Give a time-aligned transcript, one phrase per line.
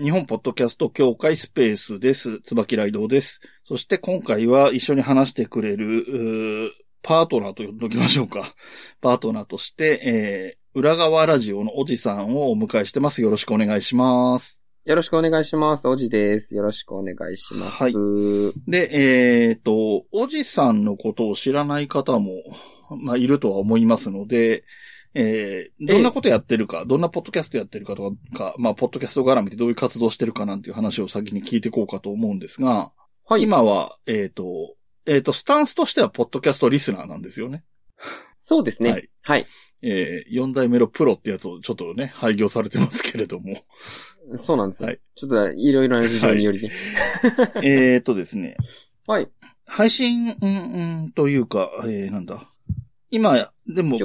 [0.00, 2.40] 日本ポッドキャスト協会スペースです。
[2.42, 3.40] 椿ライドウです。
[3.64, 6.70] そして今回は一緒に話してくれる、
[7.02, 8.54] パートナーと呼んどきましょうか。
[9.02, 13.22] パートナーとして、えー、裏側ラジオのおじさんをお迎えしてます。
[13.22, 14.60] よろしくお願いします。
[14.84, 15.88] よろしくお願いします。
[15.88, 16.54] おじです。
[16.54, 17.82] よろしくお願いします。
[17.82, 17.92] はい
[18.68, 22.34] で、えーと、おじさんのことを知らない方も、
[23.02, 24.62] まあ、いるとは思いますので、
[25.14, 32.92] えー、どんなことやってるか、どんなポッドキャストやってるかとか、まあ、ポッドキャスト絡みでどういう活動してるかなんていう話を先に聞いていこうかと思うんですが、
[33.26, 33.42] はい。
[33.42, 37.64] 今は、えっ、と、えっ、と、スタンスとしては、ポッドキャストリスナーなんですよね。
[38.40, 38.90] そうですね。
[38.90, 39.46] ははいい。
[39.82, 43.56] えー、4代目のプロってやつをちょっとね、廃業されてますけれども。
[44.34, 44.88] そうなんですよ。
[44.88, 46.70] はいちょっといろいろな事情によりね。
[47.62, 48.56] えっとですね、
[49.06, 49.28] はい。
[49.66, 52.48] 配信、うん、うん、というか、えー、なんだ。
[53.10, 53.98] 今、でも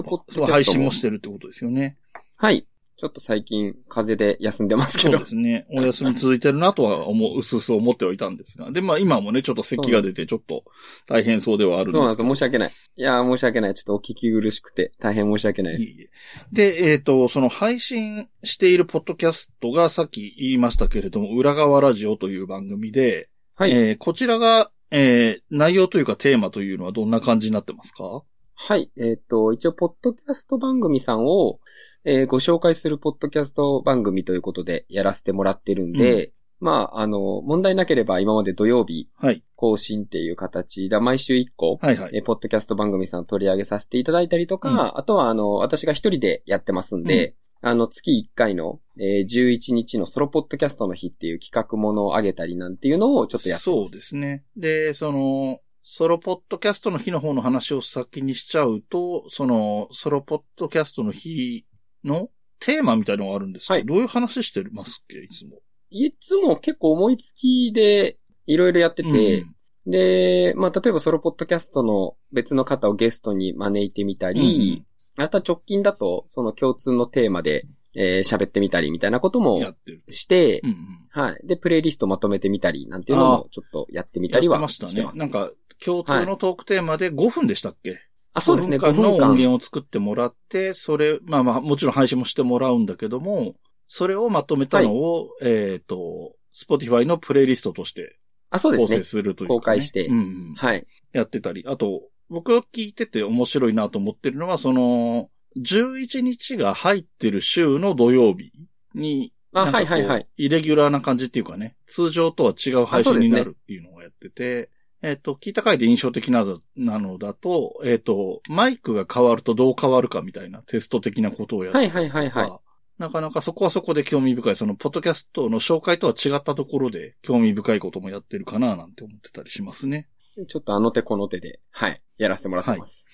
[0.47, 1.97] 配信もしてるってことですよね。
[2.35, 2.67] はい。
[2.95, 5.25] ちょっと最近、風邪で休んでますけどそうで。
[5.31, 5.65] すね。
[5.71, 8.71] お休み続いてるなとは思う、うすうす思ってはいたんですが。
[8.71, 10.63] で、まあ今もね、ちょっと咳が出て、ちょっと
[11.07, 11.93] 大変そうではあるんです。
[11.93, 12.35] そうなんですよ。
[12.35, 12.71] 申し訳ない。
[12.95, 13.73] いやー、申し訳ない。
[13.73, 15.83] ちょっとお聞き苦しくて、大変申し訳ないです。
[15.85, 16.09] いえいえ
[16.53, 23.71] で、えっ、と、その配信しているポッドキャストがさっき言いましたけれども、裏側ラジオという番組で、はい。
[23.71, 28.21] えーこちらが、えー内容というかテーマというのはどんな感じになってますか？
[28.65, 28.89] はい。
[28.95, 31.59] えっ、と、一応、ポッドキャスト番組さんを、
[32.05, 39.43] えーご紹介するポッドキャスト番組ということでやらせてもらってるんで、まあ、あの、問題なければ今まで土曜日はい。
[39.57, 42.11] 更新っていう形で、毎週1個、はいはい。
[42.13, 53.81] えーポッドキャスト番組さん取り上げさせていただいたりとか、うんあとは、あの、私が一人でやってますんで、あの、月1回の、えー11日のソロポッドキャストの日っていう企画ものを上げたりなんていうのをちょっとやってます。
[53.81, 54.45] そうですね。
[54.55, 61.65] で、その、ソロポッドキャストの日の方の話を先にしちゃうと、その、ソロポッドキャストの日
[62.05, 63.85] のテーマみたいなのがあるんですけど、はい。
[63.85, 65.57] どういう話してますっけいつも？
[65.89, 68.17] いつも結構思いつきで
[68.47, 69.45] いろいろやってて、う
[69.89, 69.91] ん。
[69.91, 74.85] で、まあ、例えばソロポッドキャストの別の方をゲストに招いてみたり、
[75.17, 80.03] あとは直近だと、その共通のテーマで、えー喋ってみたりみたいなこともやってる。
[80.09, 80.77] して、うんうん
[81.09, 81.47] はい。
[81.47, 85.19] で、プレイリストまとめてみたりなんていうのもちょっとやってみたりはやってましたしてます。。
[85.19, 85.51] ねなんか、
[85.83, 87.99] 共通のトークテーマで5分でしたっけ、
[88.33, 89.25] あ、そうですね、5 5分間の。
[89.31, 93.55] 音源を作ってもらって、それ、まあまあ、もちろん配信もしてもらうんだけども、
[93.87, 98.17] それをまとめたのを、えっ、と、Spotify のプレイリストとして
[98.53, 99.03] あ、そうですね構成。
[99.03, 99.59] するというか、ね。
[99.59, 100.19] 公開してうんう
[100.51, 100.85] んはい。
[101.11, 101.63] やってたり。
[101.67, 108.51] あと、僕が聞いてて面白いなと思ってるのは、その、11日が入ってる週の土曜日
[108.95, 110.27] に、あ、はいはいはい。
[110.37, 114.69] イレギュラーな感じっていうかね、通常とは違う配信になるっていうのをやってて、
[115.03, 122.51] えっ、と、聞いた回で印象的なのなのだと、えっ、と、マイクが変わるとどう変わるかみたいなテスト的なことをやってはいはいはいはい。
[122.97, 130.07] なかなかそこはそこで興味深い、その、ポッドキャストの紹介とは違ったところで興味深いこともやってるかななんて思ってたりしますね。
[130.47, 132.01] ちょっとあの手この手で、はい。
[132.17, 133.07] やらせてもらってます。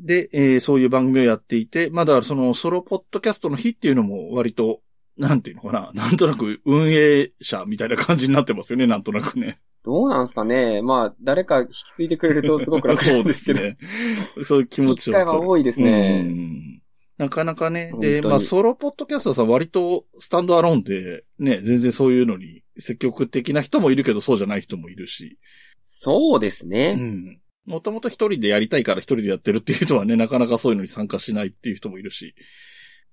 [0.00, 4.80] で、えーそういう番組をやっていて、まあだそのソロポッドキャストの日っていうのも割と、
[5.16, 9.60] なんていうのかな、なんとなく運営者みたいな感じになってますよね、なんとなくね。
[9.84, 13.60] どうなんですかねまあ、誰か引き継いでくれるとすごく楽なんですけど。
[13.60, 14.44] そうですね。
[14.44, 16.82] そういう気持ち機会は多いですねうん
[17.18, 17.92] なかなかね。
[18.00, 25.38] で、にまあ、ソロポッドキャスターさん割とスタンドアローンで、ね、全然そういうのに積極的な人もいるけど、そうじゃない人もいるし。
[25.84, 26.94] そうですうね。
[26.94, 27.41] ん。
[27.66, 32.34] もともと一人でやりたいから一人でやってるっていう人はね、なかなかそういうのに参加しないっていう人もいるし。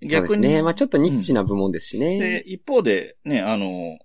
[0.01, 0.63] そうですね。
[0.63, 2.19] まあちょっとニッチな部門ですしね。
[2.19, 3.99] で、一方で、ね、あの、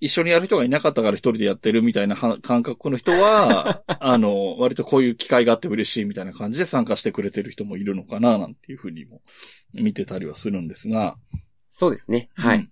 [0.00, 9.22] 一緒にやる人がいなかったから一人でやってるみたいなは感覚の人は、 あの、割とこういう機会があって嬉しいみたいな感じで参加してくれてる人もいるのかな、なんていうふうにも
[9.72, 11.16] 見てたりはするんですが。
[11.70, 12.28] そうですね。
[12.34, 12.58] はい。
[12.58, 12.70] うん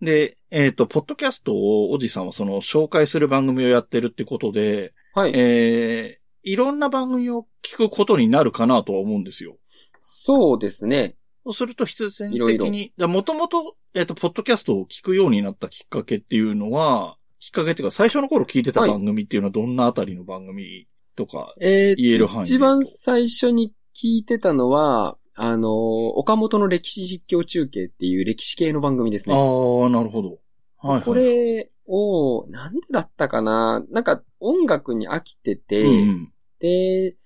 [0.00, 5.32] で、えっ、と、ポッドキャストをおじさんはその紹介する番組をやってるってことで、はい。
[5.34, 9.56] えー、いろんな番組を聞くことになるかなとは思うんですよ。
[10.02, 11.16] そうですね。
[11.44, 20.86] そうすると必然的に、もともと、えっ、と、ポッドキャストを聞くようになったきっかけっていうのは、きっかけっていうか、最初の頃聞いてたはい番組っていうのはどんなあたりの番組
[21.16, 22.54] とか、えー言える範囲で？
[22.54, 29.42] 一番最初に聞いてたのは、あのー、岡本の歴史実況中継っていう歴史系の番組ですああね。
[29.42, 30.28] ー、なるほど。
[30.28, 31.02] はい、はい。
[31.02, 33.82] これを、なんでだったかな？
[33.90, 37.16] なんか音楽に飽きてて、うんで、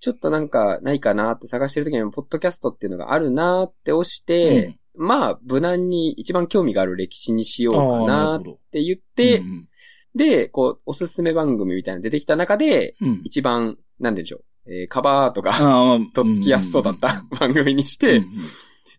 [0.00, 8.42] ちょっとなんかないかなって探してる時に、ポッドキャストっていうのがあるなって押して、まあ、無難に一番興味がある歴史にしようかななっ。
[8.70, 9.68] て言って、うん
[10.14, 18.22] で、こう、おすすめ番組みたいなの出てきた中で、うん、一番、なんでしょう、えーカバーとか、とっつきやすそうだった番組にして、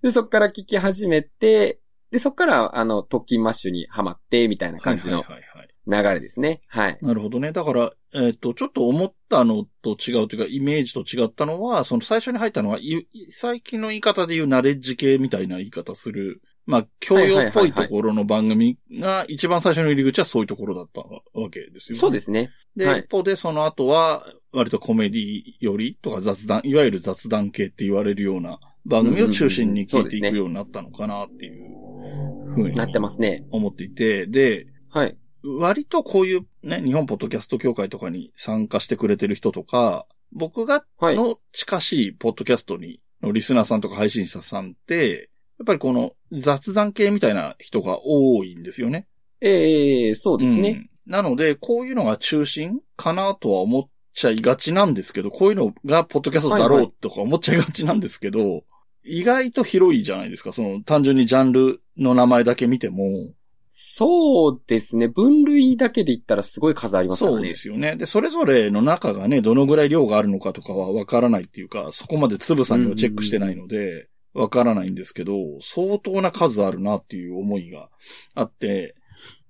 [0.02, 1.80] で、そっから聞き始めて、
[2.12, 5.53] で、そっから、あの、特勤マッシュにはまって、みたいなはい感じのはいはいはい。
[5.86, 6.62] 流れですね。
[6.68, 6.98] はい。
[7.02, 7.52] なるほどね。
[7.52, 22.00] だから、えっ、と、ちょっと思ったのと違うというか、イメージと違ったのは、その最初に入ったのは、い最近の言い方で言うナレッジ系みたいな言い方する、まあ、教養っぽいところの番組が一番最初の入り口はそういうところだったわけですよね。
[22.00, 22.52] そうですね。
[22.78, 33.46] で、はい一方でその後は、割とコメディよりとか雑談、いわゆる雑談系って言われるような番組を中心に聞いていくようになったのかなっていうふうになってますね。
[33.52, 35.18] 思っていて、で、はい。
[35.44, 41.16] 割とこういうね、日本ポッドキャスト協会とかに参加してくれてる人とか、僕がはい。
[41.16, 45.30] の近しいポッドキャストに、のリスナーさんとか配信者さんって、
[45.60, 49.08] やっぱりこの雑談系みたいな人が多いんですよね。
[49.42, 50.70] ええそうですね。
[50.70, 58.64] うんなので、こういうのが中心かなとは思っちゃいがちなんですけど、こういうのがポッドキャストだろはいはうとか思っちゃいがちなんですけど、
[59.04, 60.54] 意外と広いじゃないですか。
[60.54, 63.34] その単純にジャンルの名前だけ見ても。
[63.76, 65.08] そうですね。
[65.08, 67.38] 分類だけで言ったらすごい数ありますからね。
[67.38, 67.96] そうですよね。
[67.96, 77.90] で、それぞれの中がね、どのぐらい量があるのかとかはわからないっていうか、そこまでつぶさにはチェックしてないので、わからないんですけど、相当な数あるなっていう思いが
[78.36, 78.94] あって、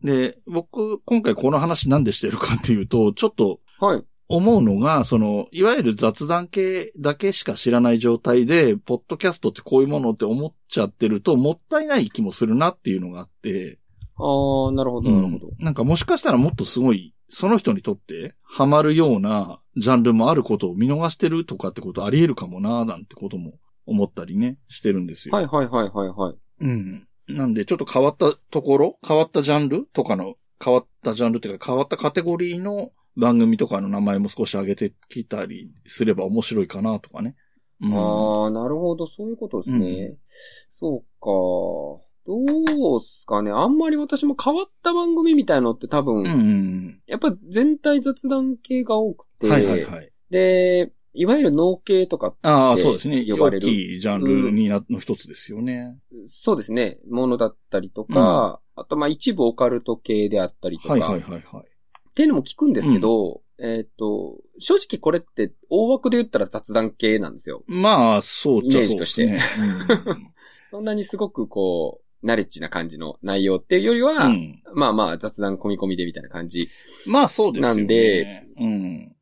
[0.06, 4.04] で、僕、今回この話なんでしてるかっていうと、ちょっとはい。
[4.30, 13.80] 思うのが、その、いわゆる雑談系だけしか知らない状態で、ポッドキャストってこういうものって思っちゃってると、もったいない気もするなっていうのがあって、
[14.16, 15.48] ああ、なるほど、なるほど。
[15.48, 23.54] うんなんかもしかしたらもっとすごい、その人にとってハマるようなジャンルもあることを見逃してるとかってことあり得るかもななんてことも
[23.88, 25.36] 思ったりね、してるんですよ。
[25.36, 26.36] はいはいはいはいはい。
[26.60, 27.08] うん。
[27.28, 37.36] なんでちょっと変わったところ、変わったジャンルとかの、変わったジャンルっていうか変わったカテゴリーの番組とかの名前も少し上げてきたりすれば面白いかなとかね。
[37.82, 39.78] うんああ、なるほど、そういうことですね。
[39.78, 40.18] うん
[40.80, 42.04] そうか。
[42.26, 43.52] どうすかね。
[43.52, 49.52] あんまり私も変わった番組みたいのって多分、うんうんやっぱ全体雑談系が多くて、うん。
[49.52, 50.12] はいはいはい。
[50.30, 53.26] で、いわゆる脳系とかって、ああ、そうですね。
[53.28, 55.98] 呼ばれる大きいジャンルにな、の一つですよね。
[56.28, 61.42] そうですね、ものだったりとか、あとまあ一部オカルト系であったりとか、はいはいはいはい。
[61.42, 67.64] っていうのも聞くんですけど、えっ、と、正直これって大枠で言ったら雑談系なんですよ。
[67.68, 69.26] まあ、そうっちゃそうですね。
[69.26, 69.40] イメ
[70.70, 76.68] そんなにすごくこう、ナレッジな感じの内容っていうよりは、うんうんまあまあ雑談込み込みでみたいな感じ。
[77.06, 77.78] まあ、そうですよね。
[77.78, 79.16] なんで、うん。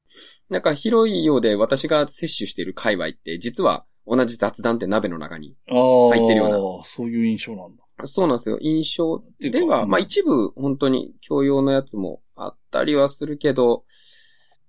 [0.49, 5.55] なんか広いようで私が摂取している界隈って実は同じ雑談って鍋の中に。
[5.69, 7.83] ああ、入ってるようなそういう印象なんだ。
[8.07, 8.57] そうなんですよ。
[8.61, 13.83] 印象ていうかでは、うんまあ一部本当に教養のやつもあったりはするけど、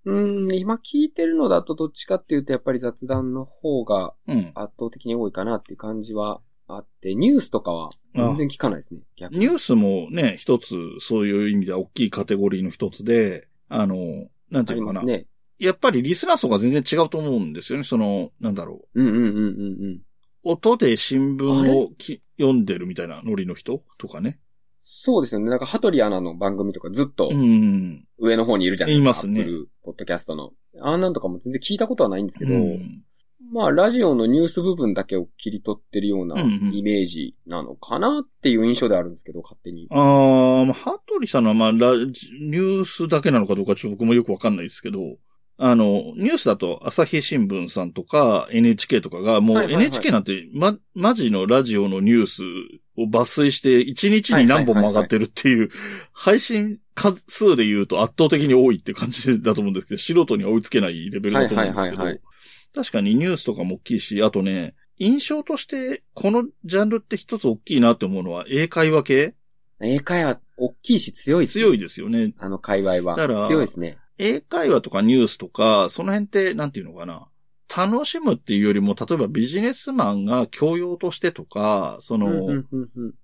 [0.04, 4.52] うーん、今聞いてるのだとどっちかっていうとやっぱり雑談の方がうん。
[4.54, 6.40] 圧倒的に多いかなっていう感じは
[6.76, 9.00] あって、ニュースとかは全然聞かないですね。
[9.16, 13.96] 逆にニュースもね、一つ、そういう意味では大きいカテゴリーの一つで、あの、
[14.50, 15.02] なんてあいうのかな。
[15.02, 15.26] ね。
[15.58, 17.84] やっぱりリスナー層が全然違うと思うんですよね。
[17.84, 19.02] その、なんだろう。
[19.02, 19.40] うんうんうんうんう
[19.90, 20.00] ん。
[20.42, 24.40] 音で新聞をき読んでるみたいなノリの人とかね。
[24.84, 25.48] そうですよね。
[25.48, 28.04] なんか、羽鳥アナの番組とかずっとうん。
[28.18, 29.04] 上の方にいるじゃないですか。
[29.04, 29.46] いますね
[29.84, 30.52] ポッドキャストの。
[30.80, 33.04] あんなんとかも全然聞いたことはないんですけど、うん
[33.52, 39.88] まあ、ラジオのニュース部分だけを切り取ってるようなイメージなのかなっていう印象であるんですけど、勝手に。
[39.90, 45.00] ああ、まあ、ハトリさんのは、まあ、ラジニュースだけなのかどうかちょっと僕もよくわかんないですけど、
[45.58, 45.84] あの、
[46.16, 52.42] ニュースだと朝日新聞さんとか NHK とかが、もう NHK なんて、ま、マジのラジオのニュース
[52.96, 55.68] を抜粋して1日に何本も上がってるっていう、
[56.14, 61.96] 配信数数で言うと圧倒的に多いって感じだと思うんですけど、素人には追いつけないレベルだと思うんですけど。
[61.98, 62.20] はいはいはいはい、
[62.74, 69.34] 確かにニュースとかも大きいし、あとね、印象として、このジャンルって一つ大きいなって思うのは、英会話系？
[69.80, 72.34] 英会話、大きいし強いです強いでですよね。
[72.38, 73.16] あの界隈は。
[73.16, 73.98] だから強いですね。
[74.18, 77.28] 英会話とかニュースとか、その辺って、なんていうのかな？
[77.74, 82.62] 楽しむっていうよりも、例えばビジネスマンが教養としてとか、その、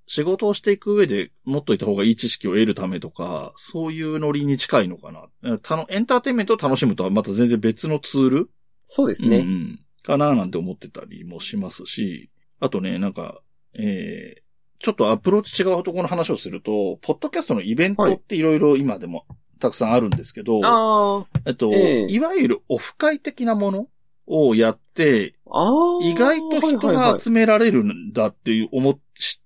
[0.07, 5.59] 仕事をしていく上で持っといた方がいい知識を得るためとか、そういうノリに近いのかな。
[5.59, 8.51] たのエンターテインメントを楽しむとはまた全然別のツール
[8.91, 9.39] そうですね。
[9.39, 9.81] うんうん。
[10.03, 13.41] かななんて思ってたりもしますし、あとね、なんか、
[13.75, 14.41] えー、
[14.79, 19.27] ちょっとアプローチ違うところの話をすると、ポッドキャストのイベントっていろいろ今でも
[19.61, 22.07] たくさんあるんですけど、あえっと、ええ。
[22.09, 23.89] いわゆるオフ会的なもの
[24.27, 25.35] をやって。
[26.03, 28.99] 意外と人はいはいはいが集められるんだっていう思っ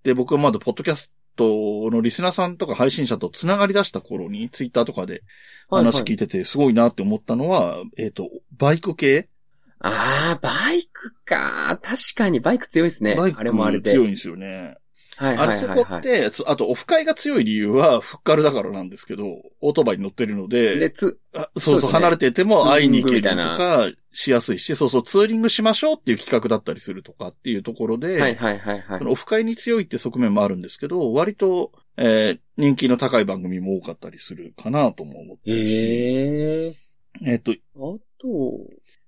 [0.04, 5.22] て、僕はまだポッドキャストのリスナーさんとか配信者と繋がり出した頃に、ツイッターとかで
[5.68, 9.28] 話聞いててすごいなって思ったのは、えっと、バイク系
[9.82, 11.78] ああ、バイクか。
[11.82, 13.16] 確かにバイク強いですね。
[13.16, 13.90] バイクあれもあれで。
[13.90, 14.76] 強いんですよね。
[15.16, 15.84] はいあれそはいはい、はい。
[15.84, 19.26] こって、そあとオフ会が強い理由はフッカルだからなんですけど、
[19.60, 29.04] オートバイに乗ってるので、で、つ、あそうそう、ね離れてても会いに行けるとかしやすいし、そうそう、ツーリングしましょうっていう企画だったりするとかっていうところで、はいはいはいはいそ。
[29.04, 36.74] のオフ会に強いって側面もあるんですけど、割と、えー人気の高い番組も多かったりするかなとも思ってるし、へえ。
[37.24, 37.98] えっと、あと、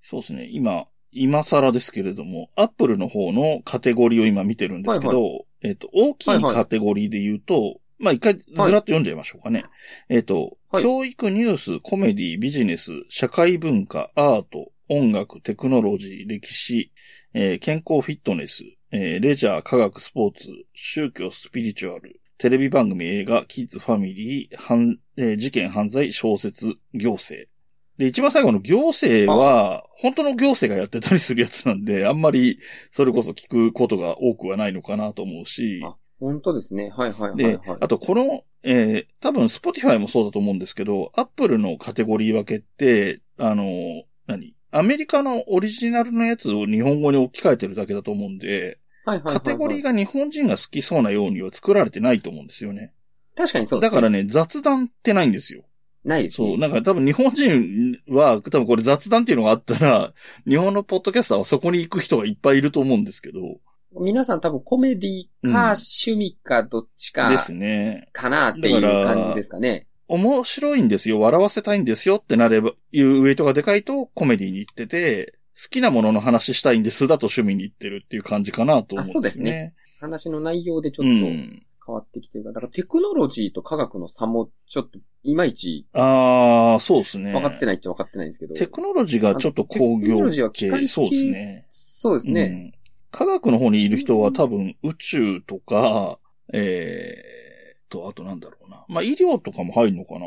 [0.05, 6.55] そうですね、今、今更ですけれども、アップルの方のカテゴリーを今見てるんですけど、はえっと、大きいはいはい。
[6.55, 9.65] カテゴリーで言うと、まあ一回ずらっと読んじゃいましょうかね。
[10.11, 10.83] えっと、はい。
[10.83, 16.93] 教育、ニュース、コメディ、ビジネス、社会文化、アート、音楽、テクノロジー、歴史、
[17.33, 27.49] えー健康フィットネス、えーレジャー、科学、スポーツ、宗教、スピリチュアル、テレビ番組、映画、キッズ、ファミリー、犯えー事件、犯罪、小説、行政。
[27.99, 32.59] で、一番最後の行政は、本当の行政がやってたりするやつなんで、あんまり、
[32.91, 36.91] それこそ聞くことが多くはないのかなと思うし、あ本当ですね。
[36.97, 44.55] はいはいはいではい。、あとこの、えー多分 Spotify もそうだと思うんですけど、Apple のカテゴリー分けって、あの、何？
[44.71, 52.93] アメリカのオリジナルのやつを日本語に置き換えてるだけだと思うんで、はいはいはいはいカテゴリーが日本人が好きそうなようには作られてないと思うんですよね。
[53.37, 53.95] 確かにそうですね。
[53.95, 55.65] だからね、雑談ってないんですよ。
[56.05, 56.49] ないですね。
[56.49, 56.59] そう。
[56.59, 60.13] なんか多分日本人は、多分これ雑談っていうのがあったら、
[60.47, 63.61] 日本のポッドキャスターはそこに行く人がいっぱいいると思うんですけど。
[64.01, 68.09] 皆さん多分コメディうんか趣味かどっちかですね。
[68.13, 69.87] かなっていう感じですかね。
[70.09, 79.75] 面白いんですよ、笑わせたいんですよってなれば、いうウェイトがでかいとコメディに行ってて、好きなものの話したいんですだと趣味に行ってるっていう感じかなと思うんですよね。
[80.01, 81.63] 話の内容でちょうっとん。
[81.85, 87.33] 変わってきてるから、だからテクノロジーと科学の差もちょっといまいちああ、そうですね。
[87.33, 88.55] 分かってないっちゃ分かってないんですけど。
[88.55, 91.67] テクノロジーがちょっと工テクノ業ロジーは機械系、系そうですね。
[91.71, 92.43] そうですね。
[92.43, 92.73] うん。
[93.11, 96.19] 科学の方にいる人は多分宇宙とか、
[96.53, 98.85] えー、と、あとなんだろうな。
[98.89, 100.27] まあ、医療とかも入るのかな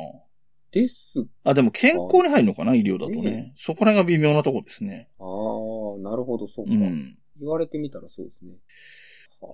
[0.72, 1.26] です。
[1.44, 3.54] あ、でも健康に入るのかな医療だとうんね。
[3.58, 5.10] そこら辺が微妙なとこですね。
[5.20, 5.26] ああ、
[6.00, 6.72] なるほど、そうか。
[6.72, 7.18] うん。
[7.40, 8.54] 言われてみたらそうですね。
[9.42, 9.54] はあ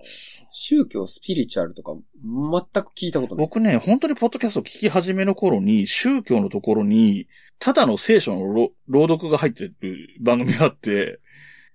[0.52, 3.46] 宗教、スピリチュアルとか、全く聞いたことない。
[3.46, 7.28] 僕ね、本当にポッドキャストを聞き始めの頃に、宗教のところに、
[7.60, 9.74] ただの聖書のろ朗読が入ってる
[10.22, 11.20] 番組があって、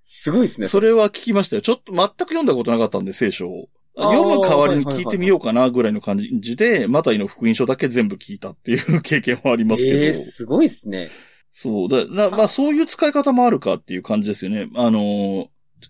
[0.03, 0.69] すごいですね。
[0.69, 1.63] それは聞きましたよ。
[1.63, 3.69] ちょっと全く読んだことなかったんで、聖書を。
[3.97, 9.99] 読む代わりに聞いてみようかなぐらいの感じで、マタイの福音書だけ全部聞いたっていう経験はありますけど。
[9.99, 11.11] ええすごいですね。
[11.51, 11.89] そう。
[11.89, 14.69] だなまあそういう使い方もあるかっていう感じですよね。
[14.77, 15.49] あのー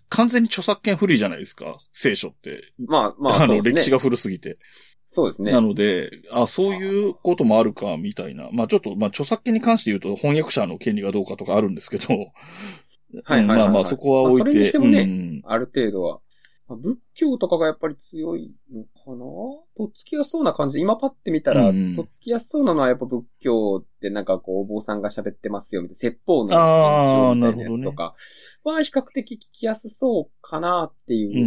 [0.08, 1.78] 完全に著作権フリーじゃないですか。
[1.92, 2.72] 聖書って。
[2.86, 4.58] まあまあ、あの、歴史が古すぎて。
[5.06, 5.60] そうですねな。
[5.60, 8.50] ので、あ、そういうこともあるか、みたいな。
[8.52, 12.06] まあちょっと、まあ著作権に関して言うと翻訳者の権利がどうかとかあるんですけど。
[12.14, 12.26] はい
[13.24, 14.44] はいはいはいうんまあまあそこは置いて。
[14.44, 16.20] まあそれにしてもねうんある程度は。
[16.68, 19.16] まあ仏教とかがやっぱり強いのかな？
[19.76, 20.78] とっつきやすそうな感じ。
[20.78, 28.14] 今パッて見たら、うんとっつきやすそうなのはやっぱ仏教ってなんかこう、お坊さんが喋ってますよみたいな、説法の延長みたいなやつとか
[28.64, 31.46] は比較的聞きやすそうかなってうんうんいうう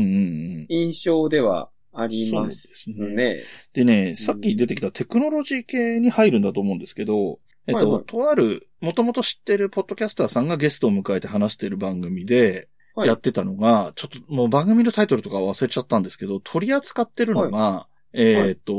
[0.63, 0.65] ん。
[0.69, 3.41] 印象ではありますそうね。
[3.73, 12.67] でね、さっき出てきたテクノロジー系に入るんだと思うんですけど、えっと、はいはいとある、もともと知ってるポッドキャスターさんがゲストを迎えて話している番組で、はい
[12.97, 18.73] やってたのが、ちょっともう番組のタイトルとか忘れちゃったんですけど、取り扱ってるのが、えっと、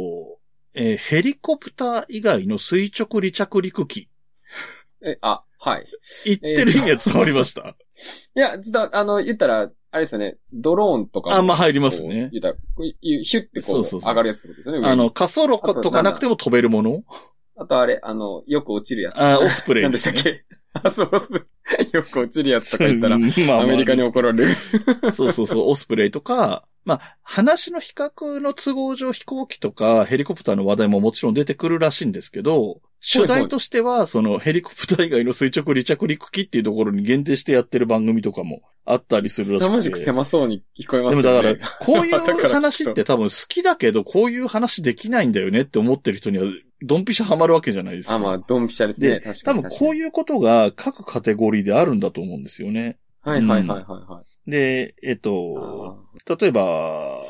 [0.74, 4.08] えーヘリコプター以外の垂直離着陸機。
[5.04, 5.86] え、あ、はい。
[6.24, 7.76] 言ってる意味は伝わりました？
[8.34, 11.36] いや、ずっと、あの、言ったら、あれですよね、ドローンとかも。
[11.36, 12.54] あまあ入りますね言ったら、
[13.00, 14.88] ヒュッてこう、そうそうそう上がるやつですよね。
[14.88, 17.02] あの、滑走路とかなくても飛べるもの？
[17.56, 19.20] あとあれ、あの、よく落ちるやつ。
[19.20, 20.02] あ、オスプレイ 何でで。
[20.02, 20.44] したっけ？
[20.74, 21.46] あ、そうそう。
[21.92, 24.54] よく落ちるやつとか言ったら、うんまあまあアメリカに怒られる。
[25.14, 39.98] そうそうそう、オスプレイとか、まあ、話の比較の都合上飛行機とかヘリコプターの話題ももちろん出てくるらしいんですけど、主題としては、そのヘリコプター以外の垂直離着陸機っていうところに限定してやってる番組とかもあったりするらし凄まじく。
[39.98, 41.56] 狭そうに聞こえまですもだけどね。
[41.56, 46.44] から、 こういう話って多分好きだけど、こういう話できないんだよねって思ってる人には、
[46.82, 48.16] ドンピシャハマるわけじゃないですか。
[48.16, 49.20] あ、まあ、ドンピシャですでね。
[49.20, 49.54] 確多。
[49.54, 49.96] 分こうう。
[49.96, 52.98] いうことが各カテゴリーであるんだと思うんですよね。
[53.20, 54.50] はいはいはいはいはい。
[54.50, 55.96] で、えっと、
[56.26, 57.20] あ例えば、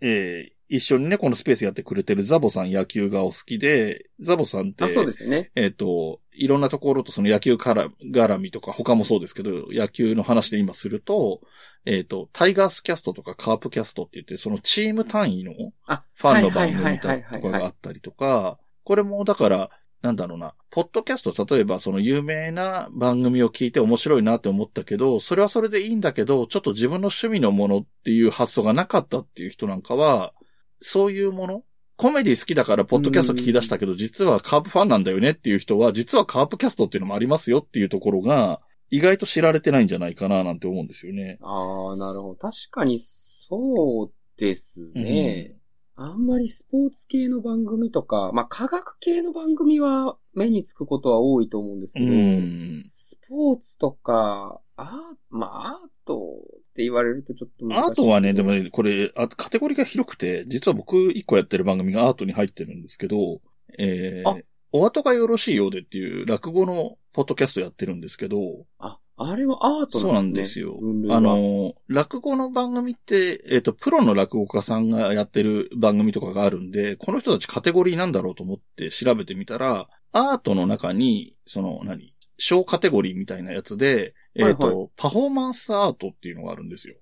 [0.00, 5.52] えー一緒にね、このスペースやってくれてるザボさん野球がお好きで、ザボさんって、そうですよね。
[5.54, 11.40] えっ、と、いろんなところとその野球から絡みとか、他もそうですけど、野球の話で今すると、
[11.84, 15.52] えっ、と、タイガースキャストとかカープキャストって言って、そのチーム単位の
[15.86, 30.32] あ、ファンの番組はいとかがあったりとか、これもだから、なんだろうな、ポッドキャスト、例えばその有名な番組を聞いて面白いなって思ったけど、それはそれでいいんだけど、ちょっと自分の趣味のものっていう発想がなかったっていう人なんかは、
[30.80, 31.64] そういうもの？
[31.96, 41.38] コメディ好きだからポッドキャスト聞き出したけど、実はカープファンなんだよねっていう人は、実はカープキャストっていうのもありますよっていうところが、意外と知られてないんじゃないかななんて思うんですよね。
[41.42, 42.36] ああ、なるほど。
[42.36, 45.56] 確かにそうですね。
[45.96, 52.90] あんまりスポーツ系の番組とか、まあ科学系の番組は目につくことは多いと思うんですけど、うん。
[52.94, 55.74] スポーツとか、あまあアー
[56.06, 57.88] トって言われるとちょっと難しい。
[57.88, 63.40] アートはね、でもね、これ、あカテゴリーが広くて、実は僕一個やってる番組がアートに入ってるんですけど、
[63.78, 70.78] えあー、お後がよろしいようでっていう落語のポッドキャストやってるんですけど、あ、あれはアートそうなんですすよ
[71.10, 86.96] あの、落語の番組って、えっ、と、プロの落語家さんがやってる番組とかがあるんで、この人たちカテゴリーなんだろうと思って調べてみたら、アートの中に、その、何小カテゴリーみたいなやつで、えっ、と、はいパフォーマンスアートっていうのがあるんですよ。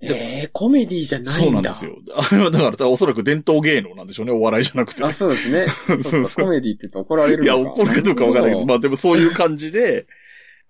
[0.00, 1.42] えー、コメディじゃないんだ。
[1.44, 1.96] そうなんですよ。
[2.16, 5.02] あれはだから、おそらく伝統芸能なんでしょうね、お笑いじゃなくて。
[5.04, 5.66] あ、そうですね。
[5.86, 10.06] そうそうコメディって言うと怒られるいや、のか怒るかどうかわからないけど、まあ、あでもそういう感じで、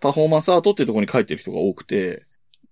[0.00, 2.24] パフォーマンスアートっていうところに書いてる人が多くて、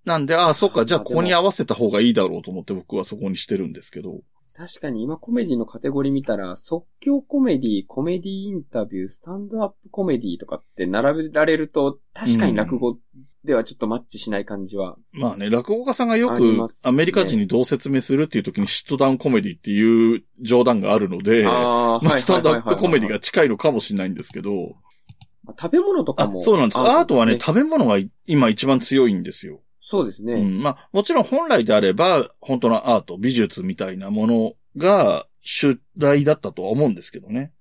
[0.05, 4.21] なんで、ああ、そっか、じゃあここに合わせた方がいいだろうと思って僕はそこにしてるんですけど。
[4.57, 12.97] 確かに今コメディのカテゴリー見たら、即興コメディ、コメディインタビュー、スタンドアップコメディとかって並べられると、確かに落語
[13.45, 14.97] ではちょっとマッチしない感じは。
[15.13, 24.77] まあね、落語家さんがよくアメリカ人にどう説明するっていう時にシットダウンコメディっていう冗談があるので、あまあ、スタンドアップコメディが近いのかもしれないんですけど、
[25.59, 26.79] 食べ物とかあも。、そうなんです。
[26.79, 29.61] アートはね、ね食べ物が今一番強いんですよ。
[29.81, 30.35] そうですね。
[30.35, 30.61] うん。
[30.61, 37.53] まあ、もちろん本来であれば、本当のアート、美術みたいなものが主題だったとは思うんですけどね。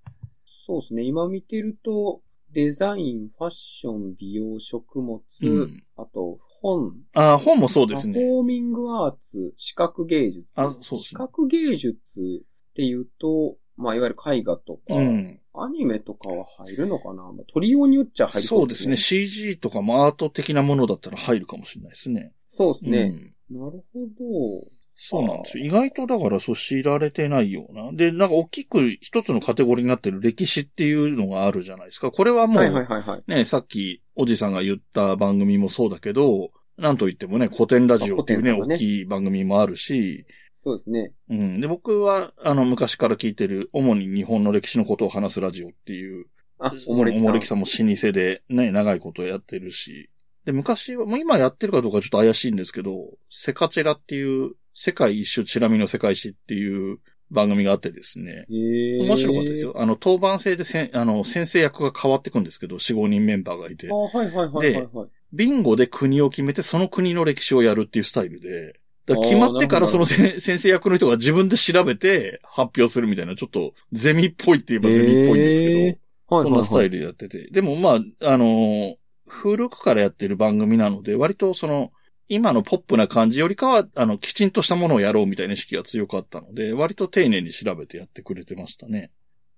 [0.66, 1.04] そうですね。
[1.04, 5.84] 今見てると、デザイン、ファッション、美容、食物、うん。
[5.98, 8.16] あと本、あ本もそうですね。
[8.16, 10.48] パフォーミングアーツ、視覚芸術。
[10.56, 15.40] あそうですね視覚芸術っていうと、まあ、いわゆる絵画とか、うん。
[15.54, 18.98] アニメとかは入るのかな、まあ、取りようによっちゃ入るそうですね。。
[18.98, 22.32] CG とかもアート的なものだったら入るかもしれないですね。
[22.52, 23.34] そうですね。
[23.50, 23.60] うん。
[23.60, 24.68] なるほど。
[24.98, 25.66] そうなんですよ。
[25.66, 27.92] 意外とだからそう知られてないような。
[27.92, 32.12] で、なんか大きく一つのカテゴリーになってる歴史っていうのがあるじゃないですか。
[32.12, 33.24] これはもう、はいはいはいはい。
[33.28, 40.26] ね、さっきおじさんが言った番組もそうだけど、なんといってもね、古典ラジオっていうね、ね大きい番組もあるし、
[40.66, 41.12] そうですね。
[41.30, 41.62] うん。
[41.62, 46.26] で、僕は、あの、昔から聞いてる、主に日本の歴史のことを話すラジオっていう、
[46.58, 47.26] あ、おもれきさん。
[47.26, 50.10] おもれきさんも老舗でね、長いことやってるし。
[50.44, 52.96] で、昔は、もう今やってるかどうかちょっと怪しいんですけど、
[53.30, 57.00] セカチェラっていう、世界一周チラミの世界史っていう
[57.32, 58.46] 番組があってですね。
[58.50, 59.74] 面白かったですよ。。
[59.80, 63.96] あの、当番制でせん、あの、先生役が変わっていくんですけど、4、5人メンバーがいてあ、。
[63.96, 65.10] はいはいはいはいはい。
[65.32, 76.90] ビンゴで国を決めて、その国の歴史をやるっていうスタイルで、だ決まってからそのせ先生役の人が自分で調べて発表するみたいな、ちょっとゼミっぽいって言えばゼミっぽいんですけど、へーはいそんなスタイル。
[76.90, 77.50] ルでやってて。
[77.52, 78.96] でもまあ、あのー
[79.28, 81.92] 古くからやってる番組なので、割とその、
[82.28, 89.12] 今のポップな感じよりかは、あの、きちんとしたものをやろうみたいな意識が強かったので、割と丁寧に調べてやってくれてましたね。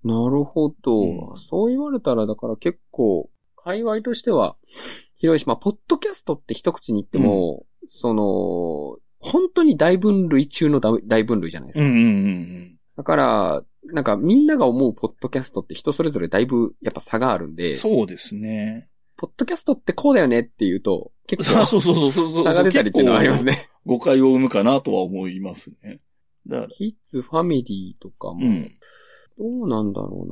[0.04, 4.56] なるほど、うんそう言われたら、だから結構、界隈としては
[5.16, 11.86] 広いし、まあ、ポッドキャストって一口に言っても、その、本当に大分類中の大大分類じゃないですか。
[11.86, 17.56] うんうんうんだから、なんかみんなが思うポッドキャストって人それぞれだいぶやっぱ差があるんうん。
[17.56, 18.80] で、そうですね。
[19.18, 22.44] ポッドキャストってこうだよねっていうと、結構 そうそうそうそうそう。
[22.46, 23.70] 差が出たりっていうのはありますね。
[23.86, 26.02] 誤解を生むかなとは思いますね。
[26.48, 28.72] だから、キッズファミリーとかも、うん。
[29.38, 30.26] どうなんだろ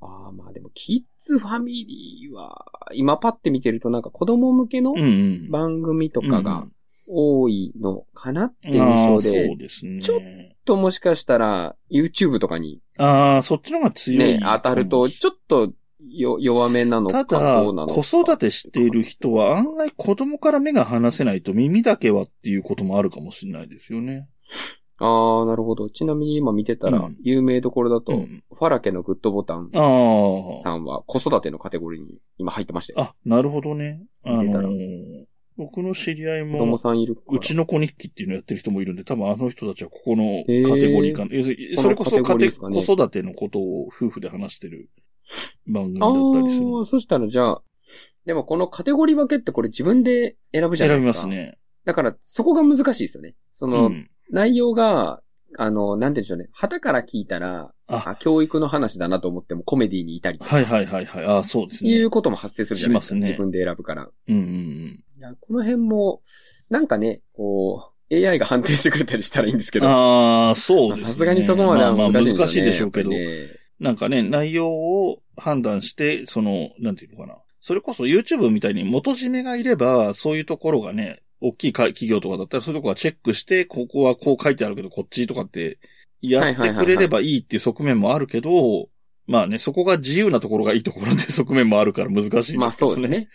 [0.00, 0.08] うな。
[0.08, 4.94] ああ、まあでも、キッズファミリーは、今パッて見てるとなんか子供向けの。
[5.50, 6.66] 番組とかが
[7.06, 10.00] 多いのかなっていうあ印象ーで、そうですね。
[10.02, 10.20] ちょっ
[10.64, 15.72] ともしかしたら YouTube とかにああ、そっちの方が強いね、当たると、ちょっと
[16.08, 17.94] よ弱めなのかどうなのか。
[17.94, 24.28] 子育てしている人は案外子供から目が離せないと耳だけはっていうこともあるかもしれないですよね。
[24.98, 25.90] ああ、なるほど。
[25.90, 29.78] ちなみに今見てたらうん、有名どころだと、うんファラケのグッドボタンあ
[30.62, 33.08] さんは子育てのカテゴリーに今入ってましたよ。
[33.08, 33.10] あ。
[33.10, 34.02] あ、なるほどね。
[34.24, 35.24] あのー
[35.56, 37.36] 僕の知り合い子供も、さんいるから。
[37.36, 41.34] うちの子日記っていうのやってる人もいるんで、多分あの人たちはここのカテゴリーかな。
[41.34, 44.90] 要するにそれこそ家ですかね庭、子育てのことを夫婦で話してる
[45.66, 46.80] 番組だあったりする。
[46.80, 47.62] あ、そしたらじゃあ、
[48.26, 51.26] でもこのカテゴリー分けってこれ自分で選ぶじゃない選びですか。
[51.26, 51.36] ます。
[51.36, 51.58] ね。
[51.84, 53.34] だからそこが難しいですよね。
[53.54, 54.10] そうの、ん。
[54.30, 55.22] 内容が、
[55.58, 56.48] あの、なんて言うんでしょうね。
[56.52, 61.24] 旗から聞いたら、あ、あ、教育の話だなと思ってもコメディにいたりとか、はいはいはいはい。
[61.24, 61.90] あそうですね。
[61.90, 63.16] いうことも発生するじゃないですか。
[63.16, 64.08] しますね自分で選ぶから。
[64.28, 65.04] うんうんうん。
[65.26, 66.22] いや、この辺も、
[66.70, 69.88] なんかね、こう、AI が判定してくれたりしたらいいんですけど。
[69.88, 71.08] ああ、そうですね。
[71.08, 72.38] さすがにそこまではまあまあ難しいんですよね。
[72.38, 77.36] 難しいでしょうけど、ねなんかね、内容を判断して、その、なんていうのかな。
[77.60, 85.78] それこそ YouTube みたいに元締めがいれば、そういうところがね、大きいか企業とかだったら、そういうところがチェックして、ここはこう書いてあるけど、こっちとかって、
[86.22, 88.88] やってくれればいいっていう側面もあるけど、
[89.26, 92.60] まあね、そこが自由なところがいいところっていう 側面もあるから難しいですけどね。
[92.60, 93.28] まあそうですね。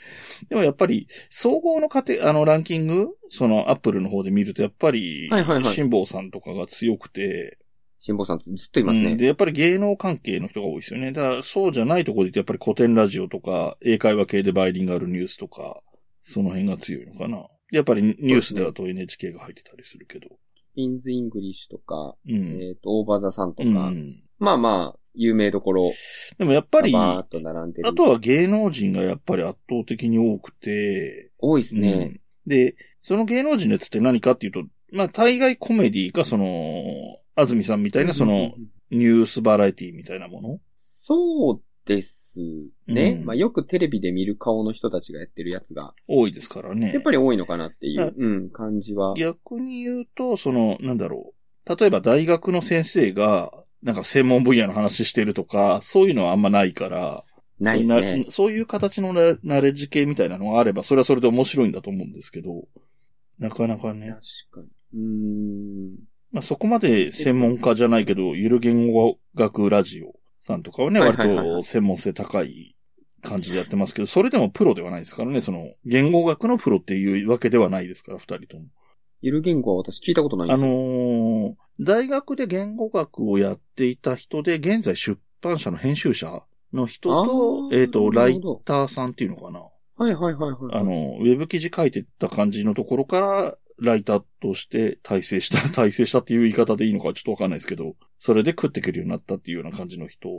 [0.50, 7.58] でもやっぱり、総合の過程、あの、ランキング、その、アップルの方で見ると、やっぱり、はいはいはい辛坊さんとかが強くて、
[8.00, 9.12] 辛坊さんずっといますね。
[9.12, 11.12] うんで、やっぱり芸能関係の人が多いですよね。
[11.12, 15.82] だから、そうじゃないところで言やっぱり古典ラジオとか、英会話系でバイリンガルニュースとか、
[16.24, 17.46] その辺が強いのかな。
[17.72, 20.28] やっぱりニュースでだと NHK が入ってたりするけど。
[20.76, 22.62] インズ・イングリッシュとか、うん。
[22.62, 24.24] えっ、と、 OVER THE SUN とか、うん。
[24.40, 25.92] まあまあ、有名どころ
[26.38, 26.96] でもやっぱり。
[26.96, 27.24] あ
[27.96, 31.92] とは芸能人がやっぱり圧倒的に多くて、多いですね。
[31.92, 36.84] うんで、その芸能人のやつって何かっていうと、まあ、大概コメディか、その、
[37.36, 38.54] 安住さんみたいな、その、
[38.90, 42.40] ニュースバラエティみたいなものそうです
[42.88, 43.18] ね。
[43.20, 46.92] うんまあよくテレビで見る顔の人たちがやってるやつが、多いですからね。
[46.94, 49.14] やっぱり多いのかなっていう、うん、感じは。
[49.16, 51.34] 逆に言うと、その、なんだろ
[51.68, 51.76] う。
[51.76, 53.52] 例えば大学の先生が、
[53.84, 57.24] なんか専門分野の話してるとか、そういうのはあんまないから、
[57.60, 58.32] ないですそうねな。
[58.32, 62.66] そういう形のナナレッジ系みたいなのがあれば、それはそれで面白いんだと思うんですけど、
[63.40, 64.16] なかなかね
[64.52, 64.68] 確、かに。
[64.94, 66.12] うーん。
[66.32, 72.76] まあ、そこまで専門家じゃないけど、ゆる言語学ラジオさんとかはね、割と専門性高い
[73.22, 78.64] 感じでやってますけど、それでもプロではないですからね、その、言語学のプロっていうわけではないですから、二人とも。
[79.22, 80.66] ゆる言語は私聞いたことないあの。
[80.68, 89.62] ー大学で言語学をやっていた人で、現在出版社の編集者の人と、えっ、と、ライターさんっていうのかな。
[89.96, 90.76] はいはいはいはい。
[90.76, 100.30] あの、ウェブ記事書いてた感じのところから、ライターとして体制した、体制したっていう言い方でいいのかちょっとわかんないですけど、それで食っていけるようになったっていうような感じの人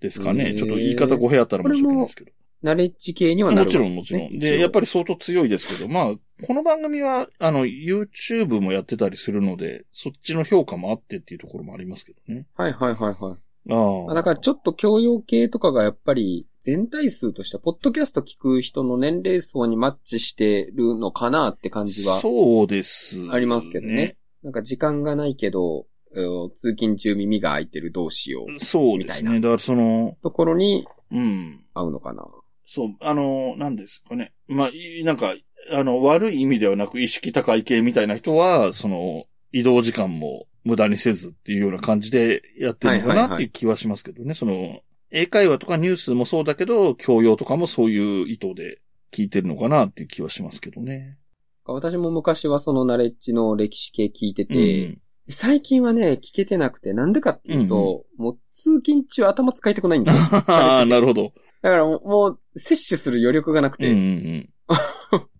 [0.00, 0.44] ですかへね。
[0.50, 2.32] ーちょっと言い方語弊あったら申し訳ないですけど。
[2.64, 4.38] ナレッジ系にはなるもちろんもちろん。
[4.38, 12.46] で、やっぱり相当強いですけど、まあ、この番組は、あの、YouTube もやってたりするので、そっちの評価もあってっていうところもありますけどね。
[12.54, 13.72] はいはいはいはい。
[13.72, 14.14] ああ。
[14.14, 24.16] だからちょっと教養系とかがやっぱり全体数としては、ポッドキャスト聞く人の年齢層にマッチしてるのかなって感じはそうです、ありますけどね。。
[24.42, 25.84] なんか時間がないけど、
[26.16, 28.64] えー通勤中耳が開いてるどうしよう。
[28.64, 29.40] そうですね。
[29.40, 31.60] だからその、ところにうん。
[31.74, 32.26] 合うのかな。
[32.66, 34.32] そう、あの、なんですかね。
[34.48, 35.34] まあ、いなんか、
[35.72, 44.34] あの、悪い意味ではなく意識高い系みたいな人は、その、移動時間も無駄にせずっていうような感じでやってるのかはいはいはいなっていう気はしますけどね。
[44.34, 48.80] その、英会話とかニュースもそうだけど、教養とかもそういう意図で
[49.12, 51.18] 聞いてるのかなっていう気はしますけどね。
[51.66, 55.00] 私も昔はそのナレッジの歴史系聞いてうて、ん。
[55.30, 60.22] 最近はね、聞けてなくて、なんでかっていうと、もう通勤中頭使いたくないんですよ。
[60.48, 61.32] ああ、なるほど。
[61.62, 64.50] だからもう摂取する余力がなくて、うんうん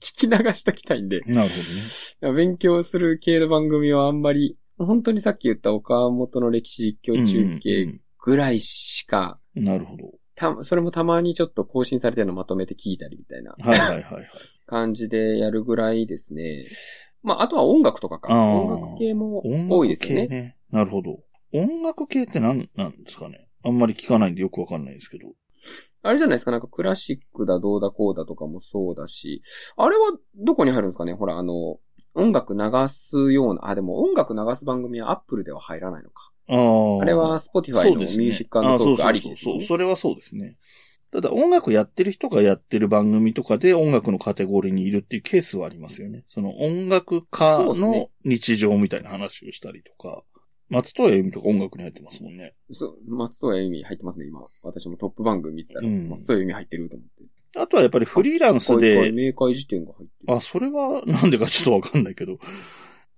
[0.01, 1.35] 聞き流しときたいんで、うん。
[1.35, 1.49] なる
[2.21, 7.23] ほ勉強する系の番組はあんまり、本当にさっき言った岡本の歴史実どね。
[7.25, 10.13] 況中うんうん継ぐらいしか、うんなるほど。
[10.35, 14.29] た、それもたまにちょっと更新されてるのまとめて聞いたりみたいなはいはいはいはい。
[14.67, 16.65] 感じでやるぐらいですね。
[17.23, 18.35] まあ、あとは音楽とかか。
[18.35, 20.27] 音楽系も音多いですよね。
[20.29, 20.57] ね。
[20.71, 21.21] なるほど。
[21.53, 25.29] 音楽系って何なんですかねあんまり聞かないんでよくわかんないですけど。
[26.03, 29.43] あれじゃないですか、なんかクラシックだどうだこうだとかもそうだし、
[29.77, 31.79] あれはどこに入るんですかねほら、あの、
[32.15, 36.31] 音楽流すような、あ、でも音楽流す番組はアップルでは入らないのか。
[36.49, 37.03] ああ。
[37.03, 39.57] あれは Spotify のミュージックトークありそうですよね。
[39.57, 39.67] そうそうそう。
[39.67, 40.57] それはそうですね。
[41.11, 46.25] ただ音楽やってる人がやってる番組とかで音楽のカテゴリーにいるっていうケースはありますよね。
[46.27, 50.25] その音楽家の日常みたいな話をしたりとか。
[50.69, 52.55] 松任谷由実とか音楽に入ってますもんね。
[52.73, 54.41] そう、松任谷由実入ってますね、今。
[54.63, 57.25] 私もトップ番組見てたら、うん松任谷由実入ってると思って。
[57.57, 60.35] あとはやっぱりフリーランスで、明快辞典が入ってる。
[60.35, 62.39] あ、それはなんでかちょっとわかんないけど、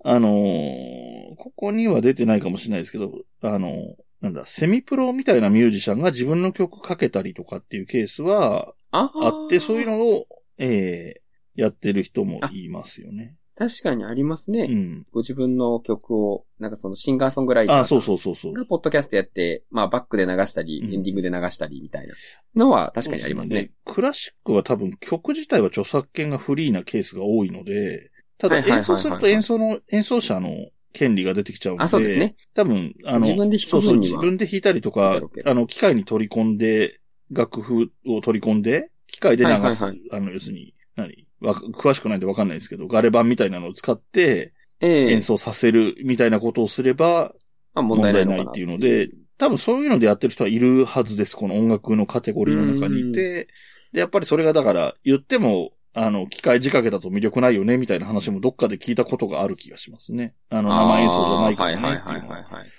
[0.05, 9.99] あのーここには出てないかもしれないですけど、あのーなんだ、セミプロみたいなミュージシャンが自分の曲かけたりとかっていうケースはああって、そういうの。
[9.99, 10.27] のを、
[10.59, 13.35] えーやってる人もいますよね。
[13.57, 14.69] 確かにありますね。
[14.71, 15.07] うん。
[15.13, 18.53] ご自分の曲を、なんかそのシンガーソングライターあ、そうさそうそうそう。
[18.53, 22.15] んがポッドキャストやって、まあバックで流したり、うんエンディングで流したりみたいな
[22.55, 23.63] のは確かにありますね。
[23.63, 30.51] でクラシックは多分曲自体は著作権がフリーなケースが多いので、ただ演奏すると演奏の、演奏者の
[30.93, 32.37] 権利が出てきちゃうので、あ、そうですね。
[32.55, 33.97] 多分、あの、自分で弾そうそう。
[33.97, 41.26] 自分で弾いたりとかあの、機械に取り込んで、楽譜を取り込んで、機械で流す、はいはいはいあの、要するに、何？
[41.41, 47.33] わ詳しくないんでわかんないですけど、ガレ版みたいなのを使って、ええ演奏させるみたいなことをすれば
[47.75, 51.37] まあ問問題ないっていうので、多分そういうのでやってる人はいるはずです。
[51.37, 53.49] この音楽のカテゴリーの中にいて。
[53.93, 60.35] で、やっぱりそれがだから言っても、あの、機械仕掛けだと魅力ないよね、みたいな話もどっかで聞いたことがある気がしますね。
[60.51, 61.83] あの、生演奏じゃないからね。
[61.83, 62.71] はいはいはいははいはい。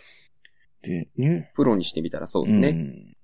[0.84, 1.52] で、ね。
[1.56, 2.70] プロにしてみたらそうですね。
[2.70, 3.17] うん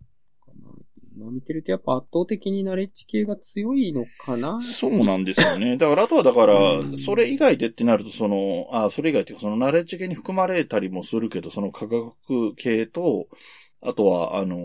[1.23, 5.77] 今見てるとやっぱ圧倒的にナレッジ系が強いのかなそうなんですよね。
[5.77, 13.27] だから、あとはだからうん、それ以外でってなると、その、あ、それ以外っていうか、そのナレッジ系に含まれたりもするけど、その科学系と、
[13.81, 14.57] あとは、あの、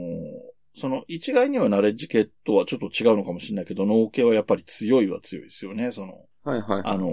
[0.74, 5.92] その一概にはナレッジ系とはちょっと違うのかもしれないけど、脳系はやっぱり強いは強いですよね。
[5.92, 6.82] その、はいはいはい。
[6.84, 7.12] あの、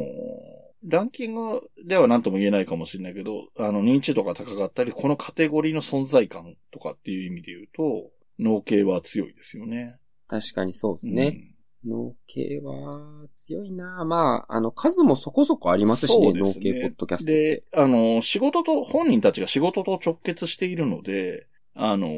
[0.88, 9.98] ランキングでは何とも言えないかもしれないけど、あの、認知度が高かったり、このカテゴリーの存在感とかっていう意味で言うと、脳系は強いですよね。
[10.28, 11.52] 確かにそうですね。
[11.86, 17.26] 脳系は強いなまあ、あの、数もそこそこありますしね、ね脳系ポッドキャスト。
[17.26, 22.10] で、あの、仕事と、本人たちが仕事と直結しているので、あの、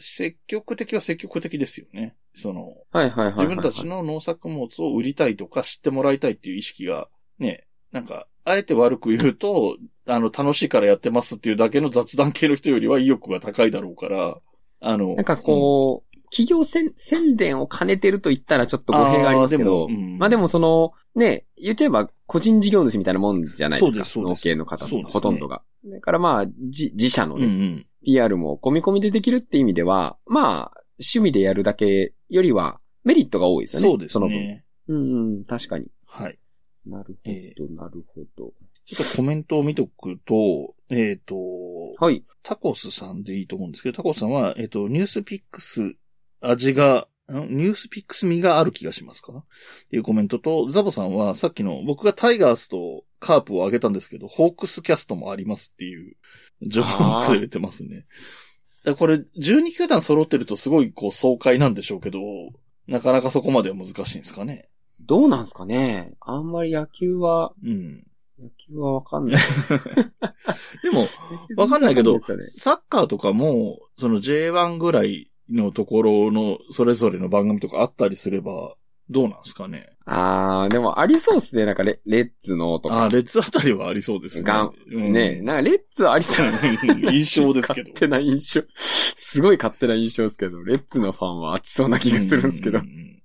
[0.00, 2.16] 積極的は積極的ですよね。
[2.34, 3.34] その、はいはいはいはい。
[3.34, 14.38] 自分たちの農作物を売りたいとか知ってもらいたいっていう意識が、ね、なんか、あえて悪く言うと、あの、楽しいからやってますっていうだけの雑談系の人よりは意欲が高いだろうから、
[14.80, 24.04] あの、なんかこう、企業宣宣伝を兼ねてると言ったらちょっと語弊がありますけど、あうんまあでもその、ね、言っちゃえば個人事業主みたいなもんじゃないですか。
[24.04, 25.62] そ農系の方もそうですねほとんどが。
[25.84, 27.86] だからまあ、自自社のうんうね、ん。
[28.04, 33.88] PR も込み込みでできるって意味では、まあ、趣味でやるだけよりはメリットが多いですよね。
[33.88, 34.64] そうですのね。
[34.86, 34.96] 分。
[34.96, 35.86] うんうん、確かに。
[36.06, 36.38] はい。
[36.86, 38.52] なるえほど、なるほど。
[38.86, 41.36] ちょっとコメントを見とくと、えっ、と、
[41.98, 42.24] はい。
[42.42, 45.94] タコスさんでいいと思うんですけど、タコスさんは、えっ、と、ニュースピックス
[46.40, 47.56] 味が、ん？
[47.56, 49.32] ニュースピックス味がある気がしますか？
[49.34, 49.44] っ
[49.90, 56.16] ていうコメントと、ザボさんはさっきの僕がタイガースとカープを挙げたんですけど、ホークスキャストもありますっていう
[56.62, 58.06] 情報をくれてますね。
[58.96, 62.20] これ、12球団揃ってるとすごいこう爽快なんでしょうけど、
[62.86, 64.70] なかなかそこまでは難しいんですかね？
[65.00, 66.14] どうなんすかね？
[66.20, 68.04] あんまり野球は、うん。
[68.40, 69.42] 野球はわかんない。
[70.82, 71.06] でも、
[71.56, 72.18] わかんないけど
[72.58, 78.76] サッカーとかも、その J1 ぐらいのところのそれぞれの番組とかあったりすれば、
[79.10, 79.88] どうなんですかね？
[80.04, 81.64] あー、でもありそうっすね。
[81.64, 83.04] なんかレレッツのとか。
[83.04, 84.44] あ、レッツあたりはありそうですね。
[84.44, 86.46] ガンうんねなんかレッツありそう。
[87.10, 87.94] 印象ですけど勝。
[87.94, 88.62] 手な印象。
[88.76, 92.82] すごい勝手な印象ですけど、レッツのファンは熱そうな気がするんですけどう。
[92.82, 93.22] ん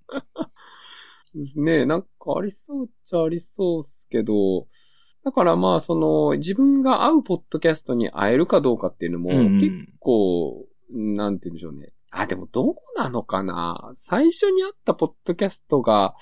[1.36, 1.86] ですね。
[1.86, 4.68] なんかありそうっちゃありそうっすけど、
[5.24, 11.94] だからまあその、自分が合うポッドキャストに会えるかどうかっていうのも、うん結構、なんて言うんでしょうね。
[12.12, 16.16] あ、でもどうなのかな最初に会ったポッドキャストが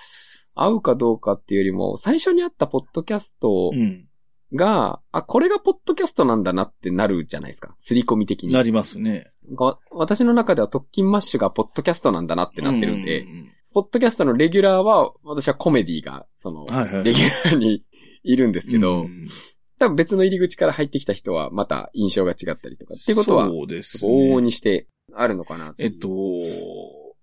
[0.56, 4.08] 合うかどうかっていうよりも、最初に会ったポッドキャストうん。
[4.54, 7.74] が、あ、これがポッドキャストなんだなってなるじゃないですか。
[7.78, 8.54] 刷り込み的に。
[8.54, 9.32] なりますね。
[9.56, 13.26] が私の中では特勤マッシュがポッドキャストなんだなってなってるんで、
[13.74, 16.66] ポッドキャストのレギュラーは、私はコメディが、その。
[17.04, 17.84] レギュラーに
[18.24, 19.26] いるんですけど、うん
[19.82, 24.42] 多分別の入り口から入ってきた人はまた印象が違ったりとかっていうことは、そうです往々ね。
[24.44, 26.08] にしてあるのかなえっと、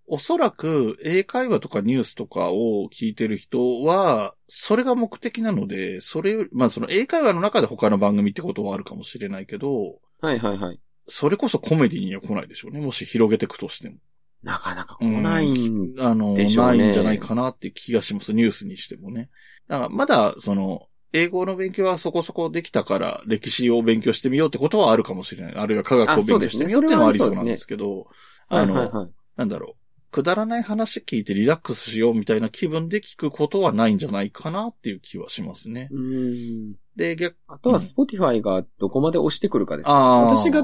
[0.08, 10.80] おそらく英会話とかニュースとかを聞いてる人は、それが目的なので、それまあその英会話の中で他の番組ってことはあるかもしれないけど、はいはいはい。
[11.06, 12.80] それこそコメディには来ないでしょうね。
[12.80, 13.96] もし広げていくとしても。
[14.42, 18.32] なかなか来ないんでしょうね、あのないんじゃないかなって気がします。
[18.32, 19.30] ニュースにしてもね。
[19.68, 25.54] だからまだ、その、英語の勉強はそこそこできたから、歴史を勉強してみようってことはあるかもしれない。
[25.54, 28.08] あるいは科学を勉強してみようっていうのはありそうなんですけど、
[28.48, 29.10] あの、はいはいはい。
[29.36, 29.88] なんだろう。
[30.10, 35.88] くだらない話聞いてリラックスしようみたいな気分で聞くことはないんじゃないかなっていう気はしますね。
[35.90, 36.74] うーん。
[36.96, 39.94] で、逆、あとは、 Spotify がどこまで押してくるかですね。
[39.94, 40.62] 私が、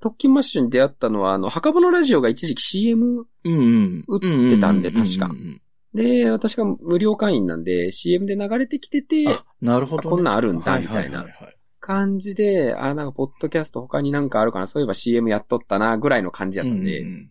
[0.00, 4.04] 特勤マッシュに出会ったのは、あの、墓場のラジオが一時期 CM うんうん。
[4.08, 5.30] 打ってたんで確か
[5.94, 10.16] で、私が無料会員なんで CM で流れてきてて、あ、なるほど、ね。
[10.16, 11.26] こんなんあるんだはみたいな。
[11.80, 17.30] 感じで、あ、なんか、ポッドキャスト他になんかあるかな、そういえば CM やっとったな、ぐらいの感じやったんで、うんうん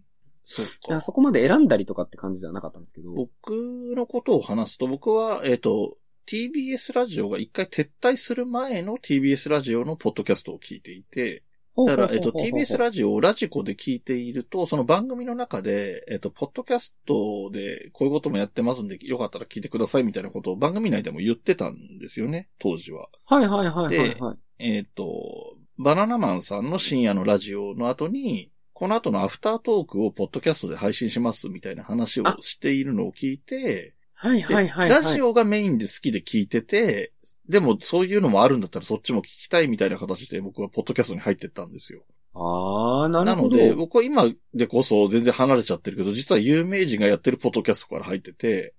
[0.49, 1.01] そか。
[1.01, 3.51] そこまで選んだりとかって感じではなかったんですけど、僕
[3.95, 11.43] のことを話すと、僕は、えっ、と、TBS ラジオが一回撤退する前の TBS ラジオのポッドキャストを聞いていて、
[11.85, 23.09] だから、えっと、TBS ラジオをラジコで聞いていると、その番組の中で、えっと、ポッドキャストでこういうこともやってますんで、よかったら聞いてくださいみたいなことを番組内でも言ってたんですよね、当時は。
[23.25, 24.37] はいはいはいはい、はい。
[24.59, 35.03] えっと、バナナマンさんの深夜のラジオの後に、この後のアフタートークをポッドキャストで配信しますみたいな話をしているのを聞いて、はいではいはい、はい。
[35.03, 37.13] ラジオがメインで好きで聞いてて、
[37.49, 42.03] でもそういうのもあるんだったらそっちも聞きたいみたいな形で僕はポッドキャストに入ってったんですよ。
[42.33, 43.57] ああ、ななるほど。
[43.57, 48.73] ので、僕は今でこそ全然離れちゃってるけど、実は有名人がやってるポッドキャストから入ってて、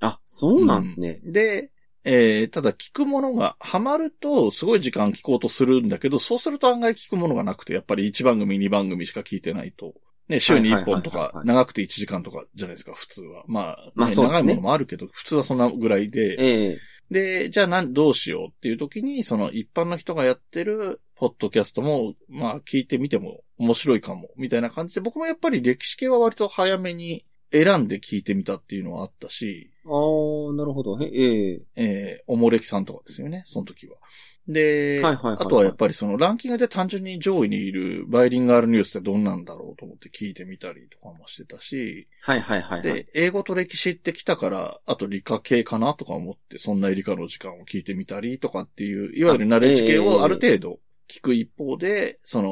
[0.00, 1.20] あ、そうなんですね。
[1.24, 1.70] うんで、
[2.06, 9.94] えー、ただ聞くものがハマるとすごい時間聞こうとするんだけど、そうすると案外聞くものがなくて、やっぱり1番組2番組しか聞いてないと。
[10.28, 13.44] ね、週に1本とか長くて1時間とかじゃないですか、普通は。
[13.46, 16.36] まあ、ねまあね長いものもあるけど、普通はそんなぐらいで。
[16.38, 16.78] ええ
[17.10, 30.98] で、じゃあなん、どうしようっていう時に、その一般の人がやってるポッドキャストも、まあ聞いてみても面白いかも、みたいな感じで、僕もやっぱり歴史系は割と早めに選んで聞いてみたっていうのはあったし、ああ、なるほど。
[30.98, 33.96] へえええー、おもれきさんとかですよね、その時は。
[34.46, 42.82] で、はいはいはいはいあとはやっぱりそのランキングで単純に上位にいるバイリンガルニュースってどんなんだろうと思って聞いてみたりとかもしてたし、はいはいはいはい。
[42.82, 50.78] で、英語と歴史ってきたから、あと理科系かなとか思って、そんな理科の時間を聞いてみたりとかっていう、いわゆるナレッジ系をある程度
[51.08, 52.50] 聞く一方で、その、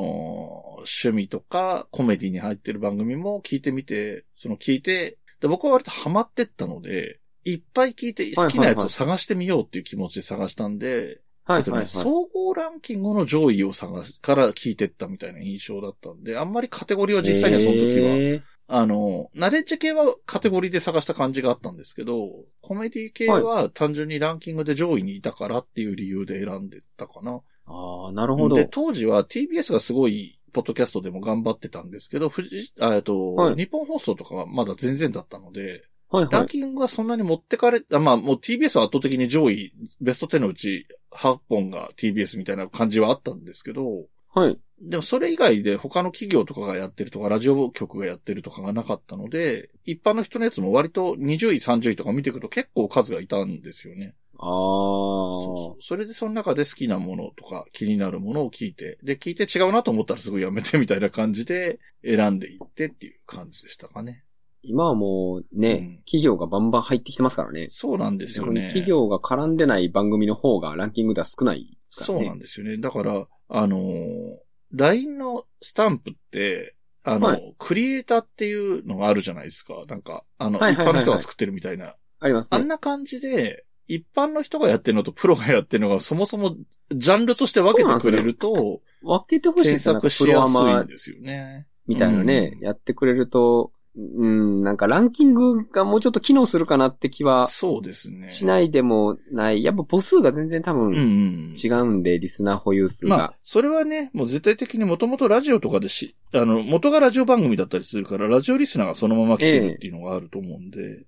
[0.78, 11.22] 趣味とかコメディに入ってる番組も聞いてみて、その聞いて、で僕は割とハマってったので、いっぱい聞いて好きなやつを探してみようっていう気持ちで探したんで、えっとね、はい
[11.52, 11.86] はいはい。
[11.86, 18.42] 総合ランキングの上位を探すから聞いてったみたいな印象だったんで、あんまりカテゴリーは実際にはその時は、へえ
[18.74, 22.30] あの、ナレッジ系はカテゴリーで探した感じがあったんですけど、
[22.62, 27.42] コメディ系は単純にランキングで上位にいたからっていう理由で選んでたかな。
[27.66, 28.56] ああ、なるほど。
[28.56, 36.32] で、当時は TBS がすごい、ポッドキャストでも頑張ってたんですけど、富士、あえっと、はい日本放送とかはまだ全然だったので、はいはい。
[36.32, 44.58] ランキングがそんなに持ってかれ、あまあもう TBS は圧倒的に上位、ベスト10のうち8本が TBS みたいな感じはあったんですけど、はい。
[44.80, 54.14] でもそれ以外で他の企業とかがやってるとか、ラジオ局がやってるとかがなかったので、一般の人のやつも割と20位、30位とか見ていくと結構数がいたんですよね。
[54.38, 54.48] ああ。
[54.48, 64.24] そうそうそれでその中で好きなものとか気になるものを聞いて、で、聞いて違うなと思ったらすぐやめてみたいな感じで選んでいってっていう感じでしたかね。
[64.62, 67.68] 今はもうね、うん企業がバンバン入ってきてますからね。
[67.70, 68.68] そうなんですよね。
[68.68, 72.24] 企業が絡んでない番組の方がランキングでは少ないですからね。
[72.24, 72.78] そうなんですよね。
[72.78, 74.36] だから、あのー
[74.74, 79.74] LINE のスタンプって、あの、はいクリエイターっていうのがあるじゃないですか。
[79.86, 81.94] なんか、あの、はいはいはいはい一般の人が作ってるみたいな。
[82.20, 82.48] ありますね。
[82.52, 86.56] あんな感じで、一般の人がやってるのとプロがやってるのがそもそも
[86.92, 89.92] ジャンルとして分けてくれると、分けてほしい検ですよ。
[89.94, 91.66] なんか索しやすいんですよね。
[91.86, 98.30] みたいなね、うんやってくれると、うん、なんかランキングがもうちょっと機能するかなって気はそうですね。
[98.30, 99.62] しないでもない。
[99.62, 101.54] やっぱ母数が全然多うんう分ん。
[101.62, 103.16] 違うんで、リスナー保有数が。
[103.16, 111.04] まあ、それはね、もう絶対的にもともとラジオとかでし、あの、元がラジオ番組だったりするから、ラジオリスナーがそのまま来てるっていうのがあると思うんで、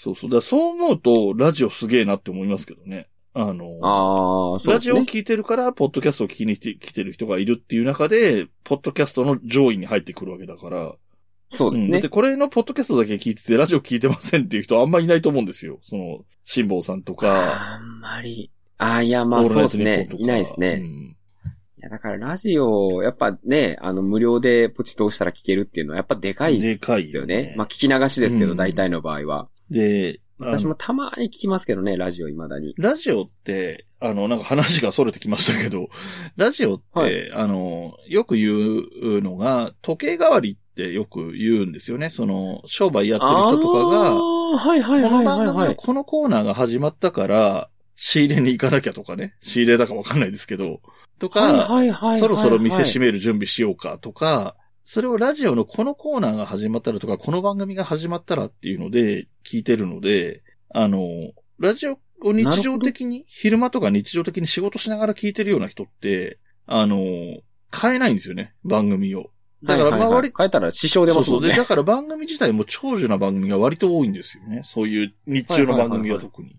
[0.00, 0.30] そうそう。
[0.30, 3.08] だそう思うと、ラジオすげえなって思いますけどね。
[3.34, 4.78] あの、ああ、そうラ。
[4.78, 10.94] ジオを聞いてるから、ポッドキャストを聞きに来てる人がいるっていう中で、ポッドキャストの上位に入ってくるわけだから。
[11.56, 12.08] そうですねんだって。
[12.08, 15.78] これのポッドキャストだけ聞いてて、ラジオ聞いてませんっていう人あんまいないと思うんですよ。
[15.82, 17.74] その、辛坊さんとか。
[17.74, 18.50] あんまり。
[18.78, 20.80] ああ、いや、まあそうですねいないですね。
[20.82, 21.16] うん
[21.78, 26.74] いや、だからラジオ、やっぱね、あの、無料でポチッと押したら聞けるっていうのはやっぱでかいですよね。
[26.74, 29.48] でかいよねまあ聞き流しですけど、うん大体の場合は。
[29.68, 32.74] で、私もたまに聞きますけどね、ラジオ未だに。
[32.76, 35.88] ラジオって、あの、なんか話が逸れてきましたけど、
[36.36, 42.10] ラジオって、はいあの、よく言うのが、時計代わりってよく言うんですよね。
[42.10, 45.74] その、商売やってる人とかあが、ーはいはいこのはい番組の。
[45.74, 49.34] このコーナーが始まったから、仕入れに行かなきゃとかね。
[49.40, 50.80] 仕入れだかわかんないですけど、
[51.18, 51.68] とか。
[52.18, 53.06] そろそろ店閉め。
[53.06, 61.06] める準備しようかとか、それをラジオのこのコーナーが始まったらとか、この番組が始まったらっていうので聞いてるので、あの、
[61.58, 66.96] ラジオを日常的に、昼間とか日常的に仕事しながら聞いてるような人って、あの、
[67.74, 69.30] 変えないんですよね、番組を。
[69.64, 71.48] だから、まあ割変えたら支障出ますもんね。
[71.48, 74.62] そうそうで、だから番組自体も長寿な番組が割と多いんですよね。
[74.64, 76.56] そういう日中の番組は特に。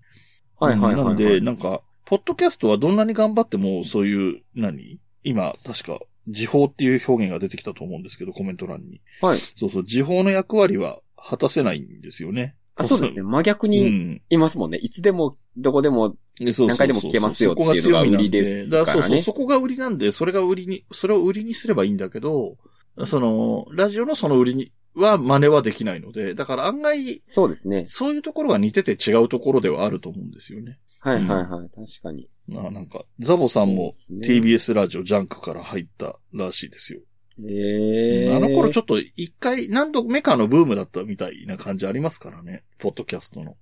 [0.60, 1.04] はいはいはいはい。
[1.04, 5.00] なので、なんか、ポッドキャストはどんなに頑張っても、そういう、何？
[5.24, 6.00] 今、確か、
[6.30, 9.02] 時報っていう表現が出てきたと思うんですけど、コメント欄に。
[9.22, 9.40] はい。
[9.56, 12.56] そうそう、時報の役割は果たせないんですよね。
[12.76, 13.22] あそうですね。
[13.22, 14.22] 真逆にうん。
[14.30, 14.78] いますもんね。
[14.78, 22.58] いつでも、どこでも、何回でも聞けますよっていうのが売りですからねそうそう、そこが売りなんで、それが売りに、それを売りにすればいいんだけど、
[23.06, 27.86] その、ラジオのその売りには真似はできないので、だから案外、そうですね。
[27.88, 30.80] そういうところが似てて違うところではあると思うんですよね。
[31.00, 31.70] はいはいはい。
[31.70, 32.30] 確かに。
[32.48, 37.02] まあなんか、ザボさんも TBS ラジオジャンクから入ったらしいですよ。
[37.50, 42.64] ええあの頃ちょっと一回何度目かのブームだったみたいな感じありますからね。
[42.78, 43.58] ポッドキャストの。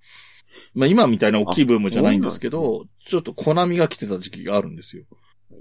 [0.76, 5.06] まあ今みたいな大きいブームじゃないんですけど、あ、ちょっとコナミが来てた時期があるんですよ。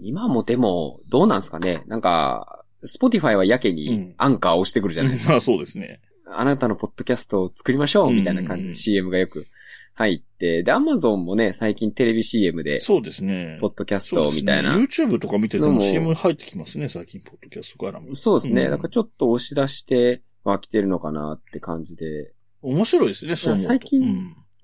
[0.03, 5.33] 今もでも、どうなんすかねなんか、 Spotify はやけにうんアンカーを押してくるじゃないですか。
[5.33, 6.01] まあそうですね。
[6.33, 9.47] あなたのポッドキャストを作りましょうみたいな感じでうん CM がよく
[9.95, 13.59] 入って、で、アマゾンもね、最近テレビ CM で、そうですね。
[13.61, 14.77] ポッドキャストみたいな。
[14.77, 18.15] YouTube とか見てても CM 入ってきますね、最近、ポッドキャストからも。
[18.17, 18.65] そうですね。
[18.65, 22.33] うんなんかちょっと押し出しては来てるのかなって感じで。
[22.63, 23.59] 面白いですね、そう。
[23.59, 24.03] 最近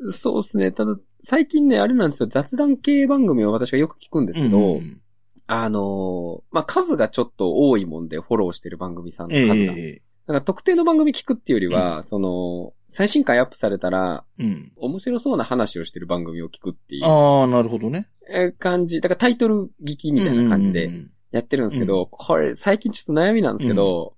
[0.01, 0.73] うんそうですね。
[0.73, 2.29] ただ、最近ね、あれなんですよ。
[2.29, 5.01] 雑談系番組を私がよく聞くんですけど、うん
[5.47, 9.73] あのーまあ、数がちょっと多いもんでフォローしてる番組さんのえ数が。
[9.77, 14.73] えだから特定の番組聞くっていうよりは、その、最新回アップされたら、うん。
[14.75, 17.05] 面白そうな話をしてる番組を聞くっていう。
[17.07, 18.09] ああ、なるほどね。
[18.29, 19.01] えー感じ。
[19.01, 24.15] だからタイトル聞きみたいな感じでうんうんうんやってるんですけど、これ最近ちょっと悩みなんですけど、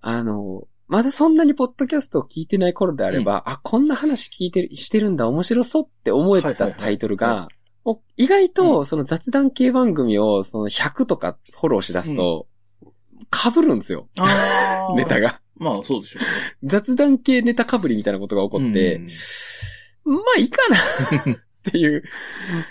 [0.00, 7.57] あの、まだそんなにポッドキャストを聞いてない頃であれば、あ、こんな話聞いてる、してるんだ、面白そうって思えたはいはいはいタイトルが、お
[8.16, 12.46] 意外とその雑談系番組をその100とかフォローし出すと、
[13.30, 14.94] 被るんですよ、ああ。
[14.96, 15.40] ネタが。
[15.56, 16.28] まあ、そうでしょうね。
[16.64, 19.08] 雑談系ネタ被りみたいなことが起こって、うん
[20.04, 20.76] まあいいかな
[21.34, 21.36] っ
[21.70, 22.02] ていう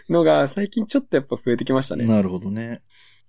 [0.10, 2.06] のが最近ちょっとやっぱ増えてきましたね。
[2.06, 2.82] なるほどね。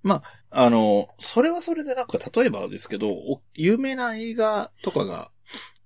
[0.03, 5.30] まあ、あの、それはそれでなんか、例えばですけど、お有名な映画とかが、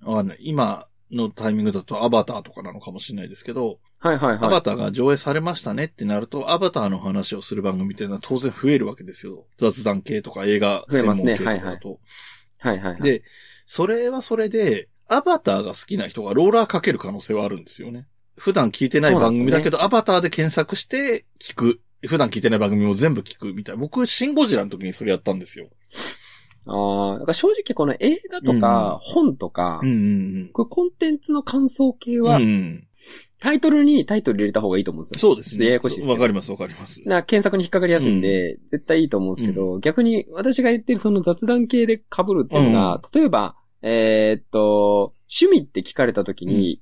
[0.02, 0.38] わかんない。
[0.42, 4.38] 今のタイミングだとアバターとかなのかもしれないですけど、はいはいはい。
[4.42, 9.46] アバターが上映されましたねってなると、アバターの話をする番組っていうのは当然増えるわけですよ。
[9.58, 12.00] 雑談系とか映画専門系とかだと。
[12.58, 13.02] はいはいはい。
[13.02, 13.22] で、
[13.66, 18.06] それはそれで、アバターが好きな人がローラーかける可能性はあるんですよね。
[18.36, 21.80] 普段聞いてない番組だけど、アバターで検索して聞く。
[22.04, 23.80] 普段聞いてない番組を全部聞くみたいな。
[23.80, 25.68] 僕、シンゴジラの時にそれやったんですよ。
[26.66, 32.24] ああ、だから正直この映画とか本とか、うんうんこれコンテンツの感想系うん。
[32.24, 32.86] は、うん。
[33.40, 35.34] タイトルにタイトル入れた方がいいと思うんですよ。
[35.34, 35.66] そうですね。
[35.66, 37.02] ややこしいですわかりますわかります。
[37.04, 46.80] な検索に引っかかりやすいんで、絶対いいと思うんですけど、逆に私が言ってるその雑談系で被るっていうのが、例えば、えーっと、趣味って聞かれた時に、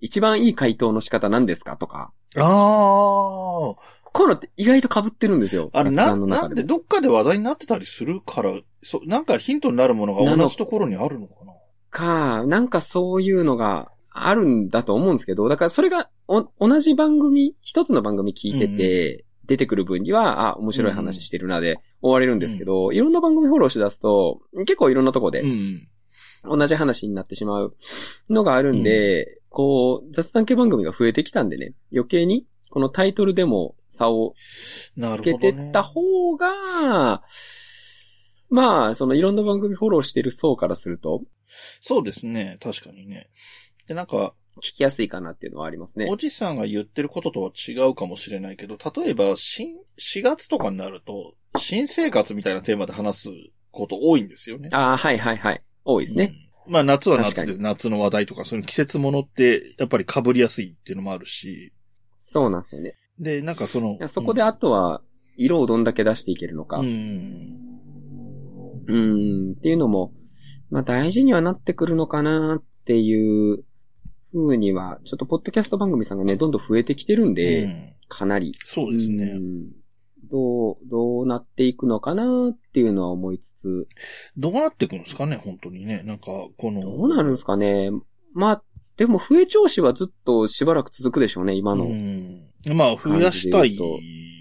[0.00, 3.74] 一番いい回答の仕方何ですかとか、あ
[4.16, 5.70] こういうのって意外と被ってるんですよ。
[5.72, 5.80] あ。
[5.80, 6.42] あれ、雑な。
[6.42, 8.52] なんでどっかで話題になってたりするから、
[8.82, 11.52] そ、なんかヒントになるものが同じところにあるのかな？
[11.90, 25.88] か、なんかそういうのがあるんだと思うんですけど、だからそれがお同じ番組、一つの番組聞いてて、出てくる分には、あ、面白い話してるなで終われるんですけど、いろんな番組フォローし出すと、結構いろんなとこでうん。
[26.48, 27.76] 同じ話になってしまう
[28.28, 34.34] のがあるんで、こう、雑談系番組が増えてきたんでね、余計に、このタイトルでも差を
[35.16, 35.34] つけ。
[35.34, 37.22] てった方が、
[38.48, 41.22] まあ、そのいろんな番組フォローしてる層からすると、
[41.80, 42.58] そうですね。
[42.60, 43.28] 確かにね。
[43.88, 46.16] で、なんか、聞きやすいかなっていうのはありますねお。
[46.16, 53.30] じさんが言ってることとは違うかもしれないけど、例えば、新、4月とかになると、新生活みたいなテーマで話す
[53.70, 54.70] こと多いんですよね。
[54.72, 55.62] ああ、はいはいはい。
[55.84, 56.32] 多いですね。
[56.40, 61.72] うんまあ夏は夏で夏の話題とか、そういう季節ものって、やっぱり被りやすいっていうのもあるし、
[62.28, 62.94] そうなんですよね。
[63.20, 65.00] で、なんかそのそこであとは、
[65.36, 66.78] 色をどんだけ出していけるのか。
[66.78, 66.88] ううん、
[68.88, 69.50] ん。
[69.50, 70.12] ん、っていうのも、
[70.70, 73.64] まあ大事にはなってくるのかなっていう
[74.34, 78.52] 風には、ちょっとポッドキャスト番組さんがね、どんどん増えてきてるんで、うんかなり。
[78.64, 79.24] そうですね。
[79.24, 79.66] うん
[80.28, 83.88] どう、どうなっていくのかなっていうのは思いつつ、
[84.36, 86.02] どうなっていくんですかね、本当にね。
[86.04, 86.80] なんか、この。
[86.80, 87.90] どうなるんですかね。
[88.34, 88.62] まあ、
[88.96, 91.84] でも増え調子はずっとしばらく続くでしょうね、今の。
[91.84, 92.50] うん。
[92.74, 93.78] まあ、増やしたい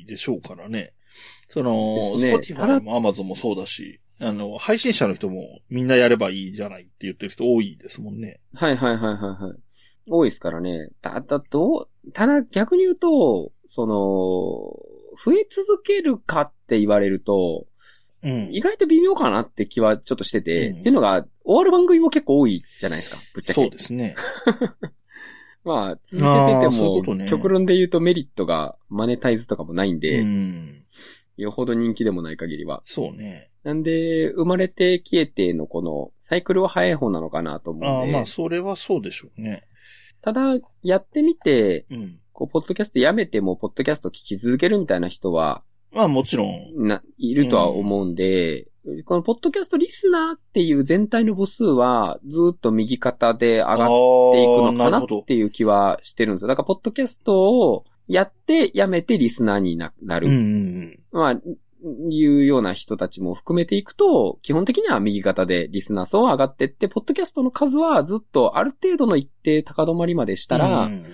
[0.07, 0.93] でしょうからね。
[1.49, 8.39] その、ね Spotify も Amazon もそうだし、あの、配信者の人もみんなやればいいじゃないって言ってる人多いですもんね。
[8.53, 9.59] はいはいはいはいはい。
[10.09, 10.89] 多いですからね。
[11.01, 13.95] ただ、どう、ただ逆に言うと、その、
[15.17, 17.67] 増え続けるかって言われると、
[18.25, 18.49] うん。
[18.51, 23.61] 意外と微妙かなって気はちょっとしてて、うんっていうのが、終わる番組も結構多いじゃないですか、ぶっちゃけ。
[23.61, 24.15] そうですね。
[25.63, 30.83] まあ、続けててあーそういうね極論で言うとメリットがマネタイズとかもないんで、うん。
[31.37, 32.81] よほど人気でもない限りは。
[32.85, 33.49] そうね。
[33.63, 38.15] なんで、生まれて消えてのこの、サイクルは早い方なのかなと思うんで。
[38.15, 39.63] ああ、まあ、それはそうでしょうね。
[40.21, 42.19] ただ、やってみて、うん。
[42.31, 45.63] こう、ポッドキャストやめても、ポッドキャスト聞き続けるみたいな人は、
[45.95, 46.87] まあ、もちろん。
[46.87, 48.67] な、いるとは思うんで、
[49.05, 56.49] このポッドキャストリスナーっていう全体の母数は、ずっと右肩で上がっていくのかなっていう気はしてるんですよ。
[56.49, 60.27] だから、ポッドキャストをやって、やめてリスナーにななる。
[60.27, 61.41] うんうんまあ、
[62.09, 71.05] いうような人たちも含めていくと、基本的には右肩でリスナー層は上がってって、ポッドキャストの数はずっとある程度の一定高止まりまでしたら、うん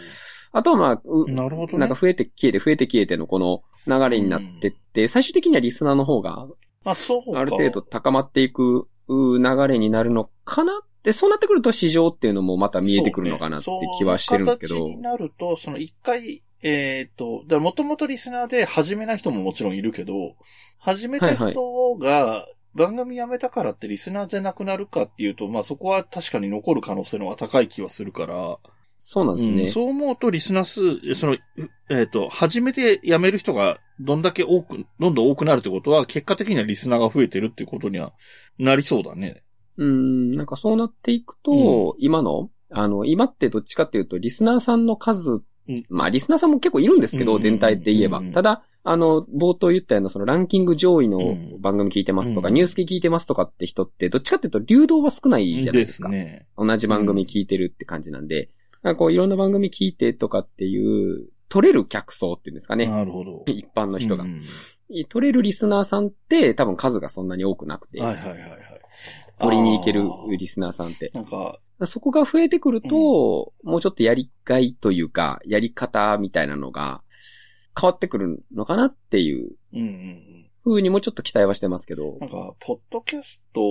[0.54, 1.80] あとはまあ、うなるほどね。
[1.80, 6.48] なんか増えて消えて増えて消えてのこの流れになってって、最終的にはリスナーの方が
[6.84, 7.40] あ、そうか。
[7.40, 14.76] ある程度高まっていくう流れになるのかなって、そうなってくると市場っていうのもまた見えてくるのかなって気はしてるんですけど。
[14.76, 20.36] そうねその形になると、その一回、えっ、と、だもともとリスナーで始めない人ももちろんいるけど、
[20.78, 28.60] 始めた人が番組辞めたからってリスナーじゃなくなるかっていうと、まあそこは確かに残る可能性の方が高い気はするから、
[29.04, 29.64] そうなんですね。
[29.64, 31.40] うんそう思うとリスナー数、その、う
[31.90, 38.14] えっ、と、初めて辞める人がどんだけ多く、どんどん多くなるってことは、結果的にはリスナーが増えてるっていうことには
[38.60, 39.42] なりそうだね。
[39.78, 48.34] うん、なんかそうなっていくと、今の、あの、今ってどっちかっていうと、リスナーさんの数、うんまあ、リスナーさんも結構いるんですけど、うん全体で言えばうん。
[48.34, 56.10] ただ、あの、冒頭言ったような、そのランキング上位のうん番組聞いてますとか、うんニュース聞いてますとかって人って、どっちかっていうと、流動は少ないじゃないですか。
[56.10, 56.46] ね。
[56.56, 58.52] 同じ番組聞いてるって感じなんで、
[58.84, 62.88] なんかこう、いろんな番組聞いてとかっていう、取れる客層っていうんですかね。
[62.88, 63.44] なるほど。
[63.52, 64.28] 一般の人がう。
[64.28, 64.42] ん
[65.08, 68.60] 取れるリスナーさんって、多分数がそんなに多くなくて、はいはいはいはい。
[69.40, 70.04] 取りに行ける
[70.38, 71.10] リスナーさんって。
[71.14, 77.02] なんか、そこが増えてくると、もうちょっとやりがいというか、やり方みたいなのが
[77.80, 80.50] 変わってくるのかなっていううんうんうん。
[80.64, 82.28] 風にもちょっと期待はしてますけどな。
[82.28, 83.62] んか、ポッドキャスト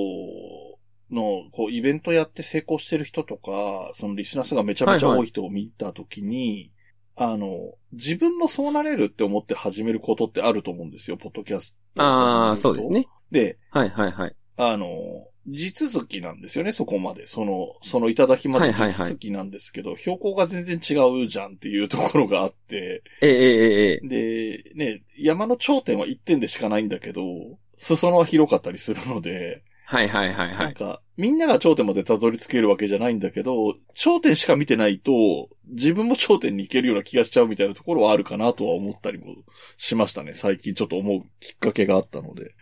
[1.10, 6.70] の、こう、イベントやって成功してる人とか、そのリスナー数がめちゃめちゃ多い人を見たときに、
[7.16, 12.02] あの、自分もそうなれるって思って始めることってあると思うんですよ、ポッドキャスト。
[12.02, 13.06] ああ、そうですね。
[13.30, 14.36] で、はいはいはい。
[14.56, 14.86] あの、
[15.46, 17.26] 地続きなんですよね、そこまで。
[17.26, 20.94] その、そのいただきまではいはいはい地続きなんですけど、標高が全然違
[21.24, 27.22] うじゃんっていうところがあって、ええええええで、ね、山の頂点は1点でしかないんだけど、
[27.76, 30.56] 裾野は広かったりするので、はいはいはいはい。
[30.56, 39.34] なんか、みんなが頂点までたどり着けるわけじゃないんだけど、頂点しか見てないと、自分も頂点に行けるような気がしちゃうみたいなところはあるかなとは思ったりも
[39.78, 40.34] しましたね。
[40.34, 42.54] 最近ちょっと思うきっかけがあったので。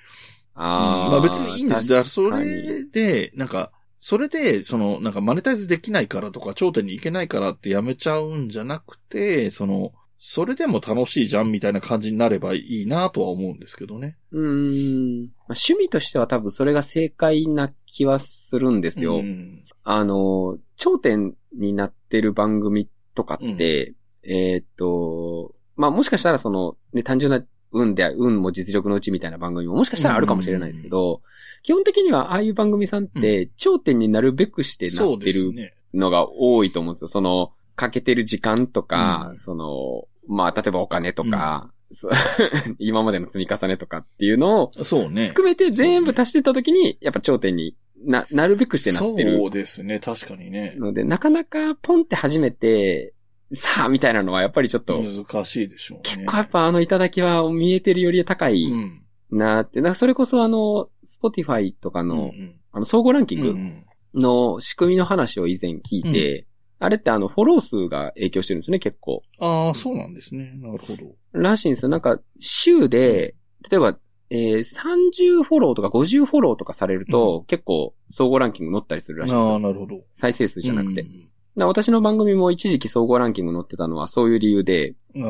[0.54, 1.10] ああ。
[1.10, 1.90] まあ別にいいんです。
[1.90, 14.16] だからそれで、なんか、それで、その、なんかマネタイズできないからとか、頂点に行けないからってやめちゃうんじゃなくて、その、それでも楽しいじゃんみたいな感じになればいいなとは思うんですけどね。
[14.32, 15.28] うーん。
[15.48, 19.16] まあ趣味としては多分それが正解な気はするんですよ。
[19.16, 19.64] うん。
[19.82, 27.42] あの、頂点になってる番組とかって、えーっと、まあもしかしたらその、ね、単純な
[27.72, 31.22] 運で、運も実力のうちみたいな番組ももしかしたらあるかもしれないですけど、
[31.62, 35.72] 基本的にはああいう番組さんって、頂点になるべくしてなってる。
[35.94, 37.08] のが多いと思うんですよ。
[37.08, 41.70] その、かけてる時間とか、うんその、まあ、例えばお金とか、
[42.78, 45.28] 今までの積み重ねとかっていうのをそうね。
[45.28, 49.98] 含めて全部足してった時に、やっぱ頂点にな、なるべくしてなってるそうですね。
[49.98, 50.74] 確かにね。
[50.76, 53.14] ので、なかなかポンって初めて、
[53.52, 56.02] さあ、みたいなのはやっぱりちょっと、難しいでしょうね。
[56.04, 59.02] 結構やっぱあの頂きは見えてるより高いうん。
[59.30, 63.84] なって、なんかそれこそあの、 Spotify とかの、うんあの、総合ランキングうんうん
[64.14, 66.46] の仕組みの話を以前聞いて、
[66.80, 69.22] あれってあの、フォロー数が影響してるんですね、結構。
[69.40, 70.52] ああ、そうなんですね。
[70.56, 71.14] なるほど。
[71.32, 71.88] らしいんですよ。
[71.88, 73.34] なんか、週で、
[73.70, 73.98] 例えば、
[74.30, 79.58] えー30フォローとか50フォローとかされると、結構、総合ランキング載ったりするらしいんですああ、よ。
[79.58, 80.02] なるほど。
[80.14, 81.04] 再生数じゃなくて。
[81.56, 85.20] 私の番組も一時期総合ランキング載ってたのはそういう理由で、あ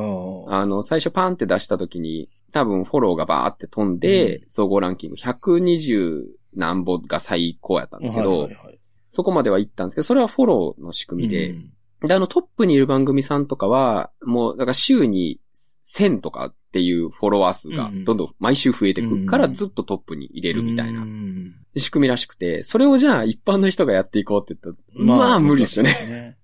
[0.50, 0.60] あ。
[0.60, 8.77] あの、最初パンって出した時に、多分フォローがバーって飛んで、う総合ランキング120何本が最高やったんですけど、はいはいはい
[9.08, 11.72] そこまでは行ったんですけど、それはフォローの仕組みで、うん。
[12.08, 15.40] で、あのトップにいる番組さんとかは、もう、だから週に
[15.84, 21.54] 1000とかっていうフォロワー数がうんどんどん毎週増えてくからうんずっとトップに入れるみたいなうん。
[21.76, 26.37] 仕組みらしくて、それをじゃあ一般の人がやっていこうって言ったら、まあ無理ですよね。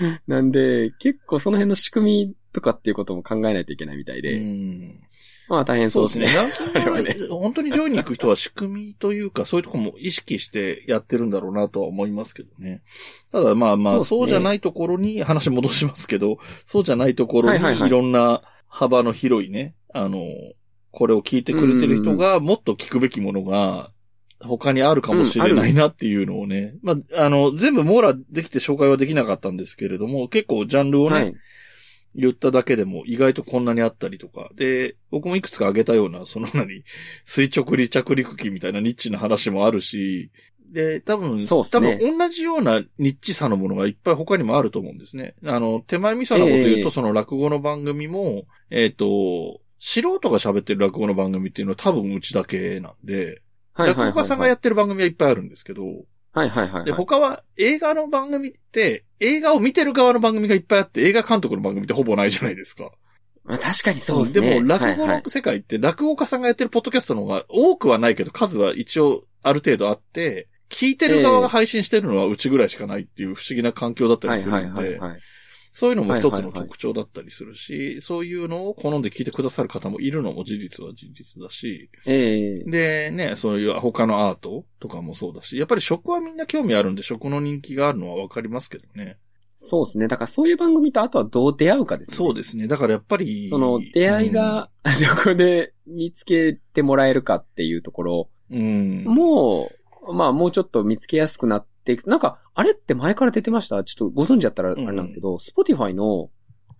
[0.00, 0.20] ね。
[0.26, 5.00] なんで、結構その辺の仕組みとかっていうことも考えないといけないみたいで、うん
[5.48, 6.26] まあ大変そうですね。
[6.26, 12.82] ランキング あれはねは本当に上位に行く人は仕組みというか、そういうとこも意識してやってるんだろうなとは思いますけどね。
[13.32, 20.22] ただまあまあ、そうじゃないところに、話戻しますけど、そうじゃないところにいろんな幅の広いね、あの、
[20.90, 23.90] これを聞いてくれてる人がもっと聞くべきものが、
[24.40, 26.74] 他にあるかもしれないなっていうのをね。
[26.82, 31.34] まあ、あの、全部網羅できて紹介はできなかったんですけれども、結構ジャンルをね、はい。
[32.14, 34.50] 言っただけでも意外とこんなにあったりとか。
[34.56, 36.82] で、僕もいくつか挙げたような、その何、
[37.24, 40.30] 垂直離着陸機みたいなニッチな話もあるし、
[40.70, 41.46] で、多分、
[41.80, 45.34] ね分同じようなニッチさのものがいっぱい他にもあると思うんですね。
[45.44, 53.42] あの、手前味噌なこと言うと、ええその落語の番組も、えっ、と、素人が喋ってる落語の番組っていうのは多分うちだけなんで、
[53.78, 55.84] はいはいはい、落語家さんがやってる番組はいっぱいあるんですけど、
[56.32, 56.98] はいはいはいはい、で、はい。
[56.98, 62.90] 他は映画の番組って、映画を見てる側の番組がいっぱいあって、映画監督の番組ってほぼないじゃないですか。
[63.44, 64.60] まあ、確かにそうですね。
[64.60, 75.20] も、落語はいはいの世界って、落語家さんがやってるポッドキャストの方が多くはないけど、数は一応ある程度あって、聞いてる側が配信してるのはうちぐらいしかないっていう不思議な環境だったりすはいるので、はいはいはい。
[75.78, 89.18] そういうのも一つのはいはいはい特徴だったりするし、そういうのを好んで聞いてくださる方もいるのも事実は事実だし、ええでね、そういう他のアートとかもそうだし、やっぱり食はみんな興味あるんで食の人気があるのはわかりますけどね。
[89.56, 90.08] そうですね。
[90.08, 92.16] だからそういう番組とあとはどう出会うかですね。
[92.16, 92.66] そうですね。
[92.66, 99.04] だからやっぱり、その出会いが、 どこで見つけてもらえるかっていうところ、うん、うん。
[99.04, 99.70] も
[100.08, 102.08] う、まあもうちょっと見つけやすくなっていく。
[102.08, 103.82] なんか、あれって前から出てました？
[103.84, 106.30] ちょっとご存知だったらあれなんですけど、Spotify の、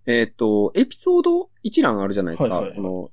[0.06, 2.54] えっ、と、エピソード一覧あるじゃないですか。
[2.56, 3.10] はいはいはいこ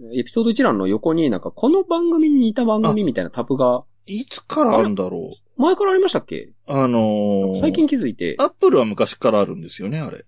[0.00, 5.62] の、エピソード一覧の横になんか、この番組に似た番組みたいなタブが、いつからあるんだろう？
[5.62, 6.52] 前からありましたっけ？
[6.66, 10.24] あのー、最近気づいて、アップルは昔からあるんですよね、あれ。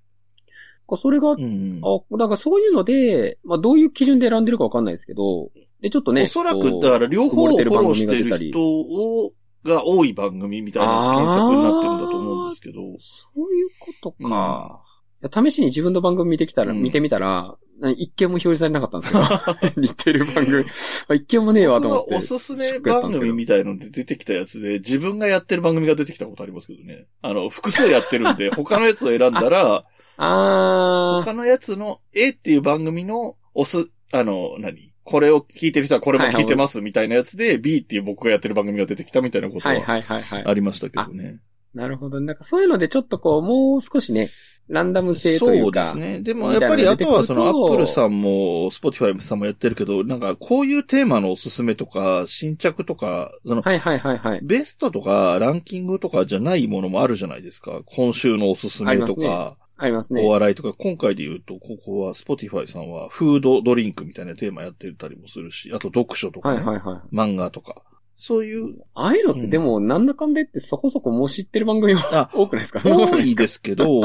[0.97, 1.81] それが、うん。
[1.83, 5.51] あ、だからそういうので、まあどういう基準で選んでるかわかんないですけど、
[5.81, 6.23] で、ちょっとね。
[6.23, 9.33] おそらく、だから両方をフォローしてる人を、
[9.65, 12.75] が多い番組みたいな検索になってるんだと思うんですけど。
[12.99, 13.69] そういう
[14.01, 14.83] ことか。
[15.23, 19.23] いや試しに自分の番組見てきたら、うん見てみたら、な一件も表示されなかったんですよ。
[19.77, 20.65] 似てる番組。
[21.09, 22.15] あ一件もねえわと思って。
[22.17, 27.07] おすすめ番組みたいので出てきたやつで、自分がやってる番組が出てきたことありますけどね。
[27.23, 29.85] あの、複数やってるんで、 他のやつを選んだら、
[30.17, 31.25] あー。
[31.25, 34.94] 他のやつの A っていう番組の押す、あの、何？
[35.05, 40.03] これを聞いてる人はこれも聞いてますみたいなやつで、B っていう僕がやってる番組が出てきたみたいなことは。
[40.45, 41.39] ありましたけどね。
[41.75, 42.21] なるほど。
[42.21, 44.31] なんかそういうのでちょっとこう、もう少しね、
[44.69, 45.59] ランダム性というか。
[45.59, 46.21] そうですね。
[46.21, 54.41] でもやっぱりあとはそのアップルさんも、 Spotify さんもやってるけど、なんかこういうテーマのおすすめとか、新着とか、その、はいはいはいはい。
[54.43, 57.83] ベストとかランキングとかじゃないものもあるじゃないですか。
[57.87, 60.29] 今週のおすすめとか、ありますねお。
[60.29, 67.15] 笑いとか、今回で言うと、ここは、 Spotify さんは、フードドリンクみたいなテーマやってたりもするし、あと読書とか、ねはいはいはい。
[67.15, 67.83] 漫画とか。
[68.17, 72.79] そういう、ああいうのってでも、なんだかんだ言ってそこそこもう知ってる番組はあ多くないですか？
[72.81, 74.01] 多いですけど、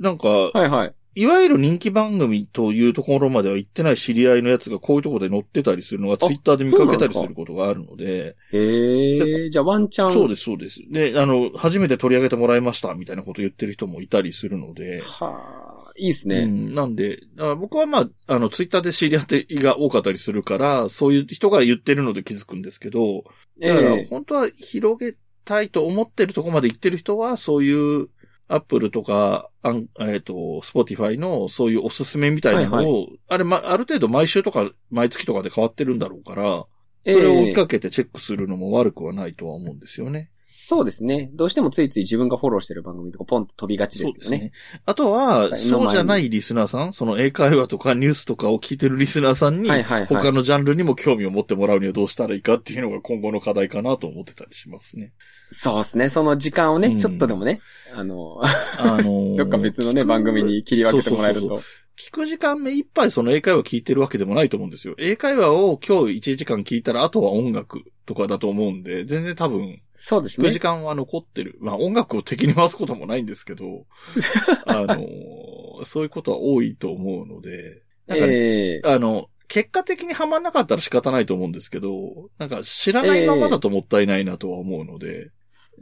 [0.00, 0.94] なんか、 はいはい。
[1.14, 10.12] いわゆる人気番組というところまでは行ってない知り合いのやつがこういうところで載ってたりするのがツイッターで見かけたりすることがあるので、へえ、じゃあワンチャン。
[10.12, 10.80] そうです、そうです。
[10.88, 16.44] で、あの、初めて取り上げてもらいましたみたいなこと言ってる人もいたりするので、はあ、いいですうね。
[16.44, 17.18] ん、なんで、
[17.58, 23.24] 僕はまあ、あの、ツイッターで知り合ってが多かったりするから、そういう人が言ってるので気づくんですけど、
[23.60, 28.08] だからええ本当は広げたいと思ってるところまで行ってる人は、そういう、
[28.52, 36.66] アップルとか、あんえっ、と、 Spotify のそういうおすすめみたいなのを、はいあれ、ま、ある程度毎週とか毎月とかで変わってるんだろうから、
[37.04, 40.30] それを追いかけてチェックするのも悪くはないとは思うんですよね。
[40.70, 41.32] そうですね。
[41.34, 44.52] どうしてもついつい自分がフォローしてる番組とかポンと飛びがちですけどね。
[44.86, 50.06] あとは、はいそうじゃないリスナーさん、その英会話とかニュースとかを聞いてるリスナーさんに、はいはいはい。
[50.06, 55.12] 他のジャンルにも興味を持ってもらうにはどうしたらいいかっていうのが今後の課題かなと思ってたりしますね。
[55.50, 56.08] そうですね。
[56.08, 57.60] その時間をね、うんちょっとでもね、
[57.92, 58.40] あの、
[58.78, 61.64] あのー どっか別のね、番組に切り分けてもらえるそうそうと。
[62.00, 64.94] 聞く時間目いっぱいその英会話聞いてるわけでもないと思うんですよ。
[64.96, 70.60] 英会話を今日1時間聞いたらあとは音楽とかだと思うんで、全然多分そうですね聞く時。
[70.60, 71.58] 間は残ってる。
[71.60, 73.84] まあ音楽を敵に回すこともないんですけど、
[74.64, 85.30] あのーそういうことは多いと思うので、なんかね、ええあの、結果的にはまんなかったら仕方ないと思うんですけど、なんか知らないままだともったいないなとは思うので、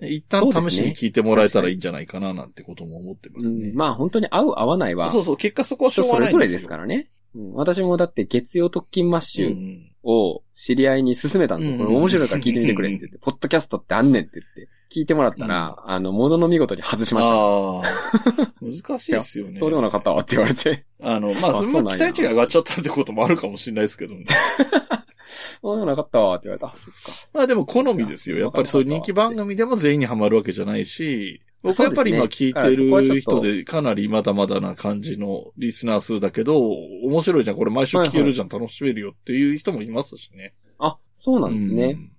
[0.00, 3.70] 一旦試しに聞いてもらえたらいいんじゃないかななんてことも思ってますね。
[3.70, 6.38] うんまあ本当に合う合わないは、そうそう、結果そこはしょうがないんですよ。
[6.38, 7.08] れぞれですからね。
[7.34, 11.78] うん私もだって月曜特勤マッシュうんを知り合いに勧めたんですよ。
[11.78, 17.34] うんこれ面白いから聞いてみてくれって言って、 ポッドキャストってあんねんって言って、聞いてもらったら、あの、ものの見事に外しました。
[17.34, 18.52] ああ。
[18.62, 19.58] 難しいですよね。
[19.58, 20.84] そうでもなかったわって言われて。
[21.02, 24.24] あの、まあ、あそれもそうなんや期待値が上がっちゃったってこともあるかもしれないですけどね。
[25.28, 26.68] そうでもなかったわって言われた。
[26.68, 27.12] あ、そっか。
[27.34, 28.38] まあでも好みですよ。
[28.38, 40.54] やっぱりそういう人気番組でも全員にはまるわけじゃないし、僕はやっぱり今聞いてる人でかなりまだまだな感じのリスナー数だけど、面白いじゃん、これ毎週聞けるじゃん、楽しめるよっていう人もいますしね。
[40.78, 41.84] あ、そうなんですね。
[41.84, 42.12] うん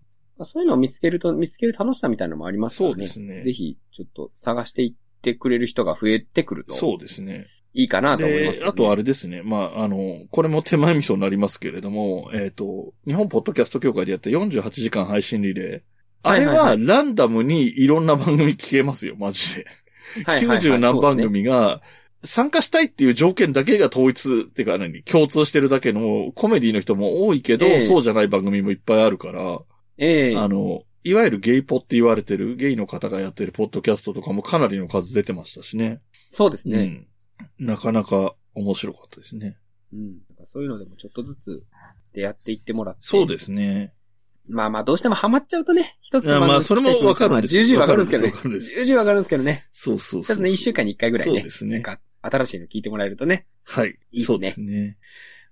[0.45, 3.07] そういうのを見つけると、見つける楽しさみたいなのもありますからね。
[3.07, 4.97] そうですねぜひ、ちょっと探していって
[5.35, 7.45] くれる人が増えてくると、そうですね。
[7.73, 9.41] いいかなと思いますね、あとあれですね。
[9.43, 15.81] まあ、あの、これも手前味噌になりますけれども、えっ、と、日本ポッドキャスト協会でやった48時間配信リレー。
[16.23, 19.65] あれはランダムにいろんな番組聞けますよ、マジで。
[20.25, 21.81] はいはいはい90何番組が、
[22.23, 29.59] 参加したいっていう条件だけが統一、っていうか何、共通してるだけのコメディの人も多いけど、ええそうじゃない番組もいっぱいあるから、
[29.97, 36.01] ええあの、いわゆるゲイポって言われてるゲイの方がやってるポッドキャストとかもかなりの数出てましたしね。
[36.29, 37.07] そうですね。
[37.59, 37.65] うん。
[37.67, 39.57] なかなか面白かったですね。
[39.93, 40.17] うん。
[40.45, 41.63] そういうのでもちょっとずつ
[42.13, 43.01] 出会っていってもらって。
[43.01, 43.93] そうですね。
[44.47, 48.59] まあまあ、どうしてもハマっちゃうとね、一つのいやまあそれもわかるんです重々わかるんですけどね。
[48.59, 49.67] 重々わかるんですけどね。
[49.71, 50.23] そうそうそう。
[50.23, 51.33] ちょっとね、一週間に一回ぐらいね。
[51.33, 53.45] そうですねなんか、新しいの聞いてもらえるとね。
[53.63, 53.89] はい。
[53.89, 54.97] いいっすねそうですね。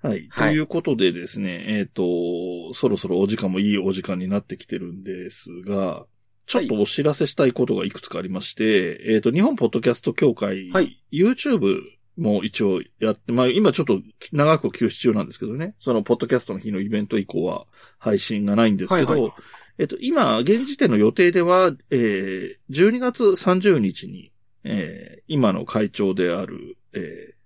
[0.02, 0.28] はい。
[0.30, 0.54] はい。
[0.54, 6.06] ということでですね、えっ、と、そろそろお時間もいいお時間になってきてるんですが、
[6.46, 11.02] ちょっとお知らせしたいことがいくつかありまして、えっ、と、日本ポッドキャスト協会、はい。
[11.12, 11.82] YouTube
[12.18, 17.66] も一応やって、まあ今ちょっと長く休止中なんですけどね、そのポッドキャストの日のイベント以降は
[18.00, 19.32] 配信がないんですけど、はいはい。
[19.80, 24.32] えっと、今、現時点の予定では、えー、12月30日に、
[24.64, 27.37] えー、今の会長である、えー、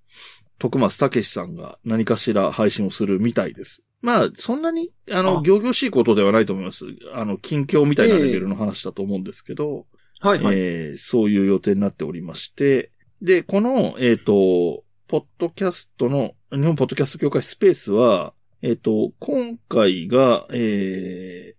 [0.62, 3.84] 徳松武さんが何かしら配信をするみたいです。
[4.02, 6.86] まあ、そんなに、あの、あ行々しいことではないと思います。
[7.16, 9.88] あの、近況みたいなレベルの話だと思うんですけど、
[10.20, 10.56] はいはい。
[10.56, 12.92] えーそういう予定になっておりまして、
[13.24, 21.56] で、この、えっ、と、ポッドキャストの、日本ポッドキャスト協会スペースは、えっ、と、今回が、え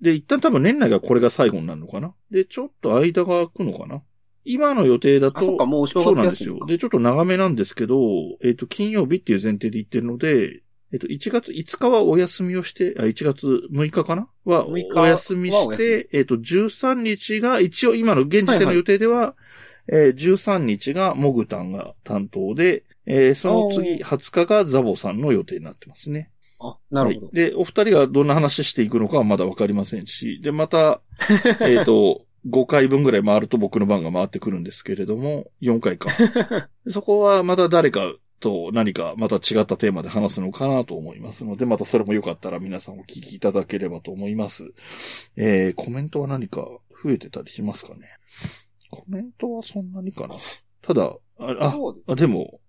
[0.00, 4.02] ー、で、一旦多分年内がこれが最後になるのかなで、ちょっと間が空くのかな
[4.44, 6.58] 今の予定だと、あ、そっか、もうお正そう月なんですよ。
[6.66, 7.96] で、ちょっと長めなんですけど、
[8.42, 14.28] えっ、と、金曜日っていう前提で言ってるので、えっ、と、1月5日はお休みをして、あ、1月6日かな？
[14.44, 19.34] は6日お休みして、えっ、と、13日が、一応今の現時点の予定では、
[19.86, 26.30] えー13日がモグタンが担当で、えーその次おー20日がザボさんの予定になってますね。
[26.58, 27.34] あ、なるほどはい。。
[27.34, 31.00] で、お二人がどんな話していくのかはまだわかりませんし、で、また、
[31.60, 36.10] えっと、5回分ぐらい回ると僕の番が回ってくるんですけれども、4回か。
[36.84, 44.72] で そこはまた誰かと何かまた違ったテーマで話すのかなと思いますので、またそれもよかったら皆さんお聞きいただければと思います。
[45.36, 46.60] えー、コメントは何か
[47.02, 48.08] 増えてたりしますかね？
[48.90, 50.34] コメントはそんなにかな
[50.82, 51.74] ただ、あ、
[52.06, 52.60] あでも、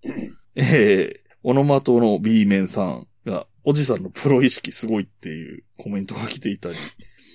[0.55, 6.75] えー、オノマトの B 面さんが、おじさんのプロ意識すごいっていうコメントが来ていたり、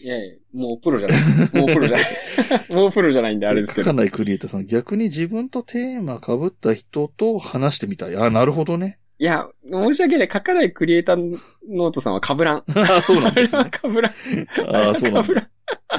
[0.03, 1.19] いやいや、もうプロじゃない。
[1.53, 2.07] もうプロじゃない。
[2.75, 3.85] もうプロじゃないんであれですけど。
[3.85, 8.17] 書かないクリエイターさん、逆に自分とテーマ被った人と話してみたい。
[8.17, 8.99] あ、なるほどね。
[9.19, 10.31] いや、申し訳ない。
[10.33, 11.39] 書かないクリエイター
[11.69, 12.65] ノートさんは被らん。
[12.75, 13.71] あ、そうなんですあね。
[13.71, 14.91] れは被らん。
[14.91, 15.23] あ、そうなんだ。
[15.25, 15.49] 被らん。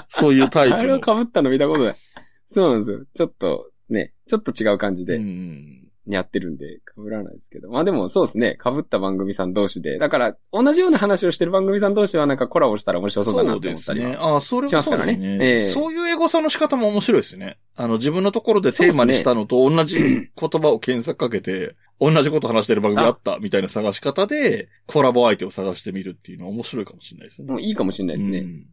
[0.09, 0.91] そういうタイあれ。
[0.91, 1.95] は被ったの見たことない。
[2.49, 3.05] そうなんですよ。
[3.13, 5.19] ちょっと、ね、ちょっと違う感じうで
[6.07, 6.13] ん。
[6.13, 7.69] やってるんで、被らないですけど。
[7.69, 8.57] まあでもそうですね。
[8.63, 9.99] 被った番組さん同士で。
[9.99, 14.17] だから、同じような話をしてる番組さん同士はなんかコラボしたら面白そうだなそうでって思ったりね。
[14.19, 15.37] あ、それもそうですねね。
[15.41, 17.57] ええそういうエゴサの仕方も面白いですね。
[17.75, 27.47] あの、自分のところでテーマにしたのと同じ 言葉を検索かけて、同じこと話してる番組あったみたいな探し方で、コラボ相手を探してみるっていうのは面白いかもしれないですね。
[27.51, 28.39] もういいかもしれないですね。
[28.39, 28.65] うん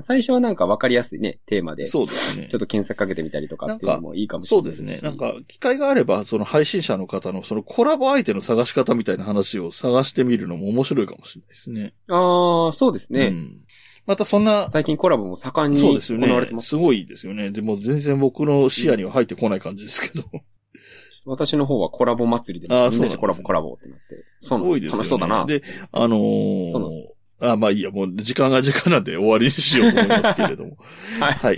[0.00, 1.84] 最初はなんか分かりやすいね、テーマで。
[1.84, 2.48] ちょそうですねっ。
[2.48, 5.08] と検索かけてみたりとかっていうのもいいかもしれそうないしですね。
[5.08, 11.94] なん、か、機会があれば、その配信者の方のそのコラボ相手の探し方みたいな話を探してみるのも面白いかもしれないですね。
[12.08, 13.26] ああ、そうですね。
[13.26, 13.60] うん。
[14.06, 16.54] またそんな、最近コラボも盛んにそうですよね行われて。
[16.54, 16.68] ます。
[16.70, 17.50] すごいですよね。
[17.50, 20.24] でも全然僕の視野には入ってこない感じですけど。
[21.24, 24.24] 私の方はコラボ祭りで、あーみんなでコラそうですねボコラボってなって。
[24.40, 25.46] そうなん多いですよね楽しそうだな。
[25.46, 25.60] で
[25.92, 30.76] あのーそうなんですあ、まあいいや、もう時間が時間なんで終わりにしようと思いますけれども。
[31.18, 31.56] はいはい。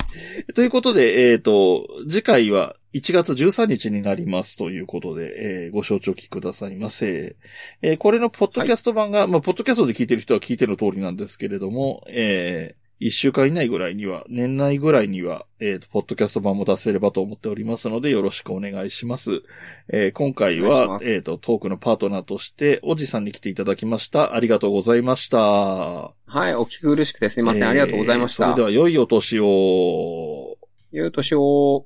[0.55, 7.37] ということで、えっ、と、次回は1月13日になりますということで、えーご承知おきくださいませ。
[7.83, 12.75] えーこれのポッドキャスト版が、まあ、ポッドキャストで聞いてる人は聞いての通りなんですけれども、え
[13.05, 19.43] 1週間以内ぐらいには、年内ぐらいには、えーとポッドキャスト版も出せればと思っておりますので、よろしくお願いします。
[19.91, 24.35] えー今回はえっ、と、トークのパートナーとして、おじさんに来ていただきました。
[24.35, 25.39] ありがとうございました。
[25.39, 26.15] は
[26.49, 27.69] い、お聞き苦しくてすいません。
[27.69, 28.45] ありがとうございました。
[28.45, 30.57] えーそれでは良いお年を。
[30.91, 31.85] ゆうとしお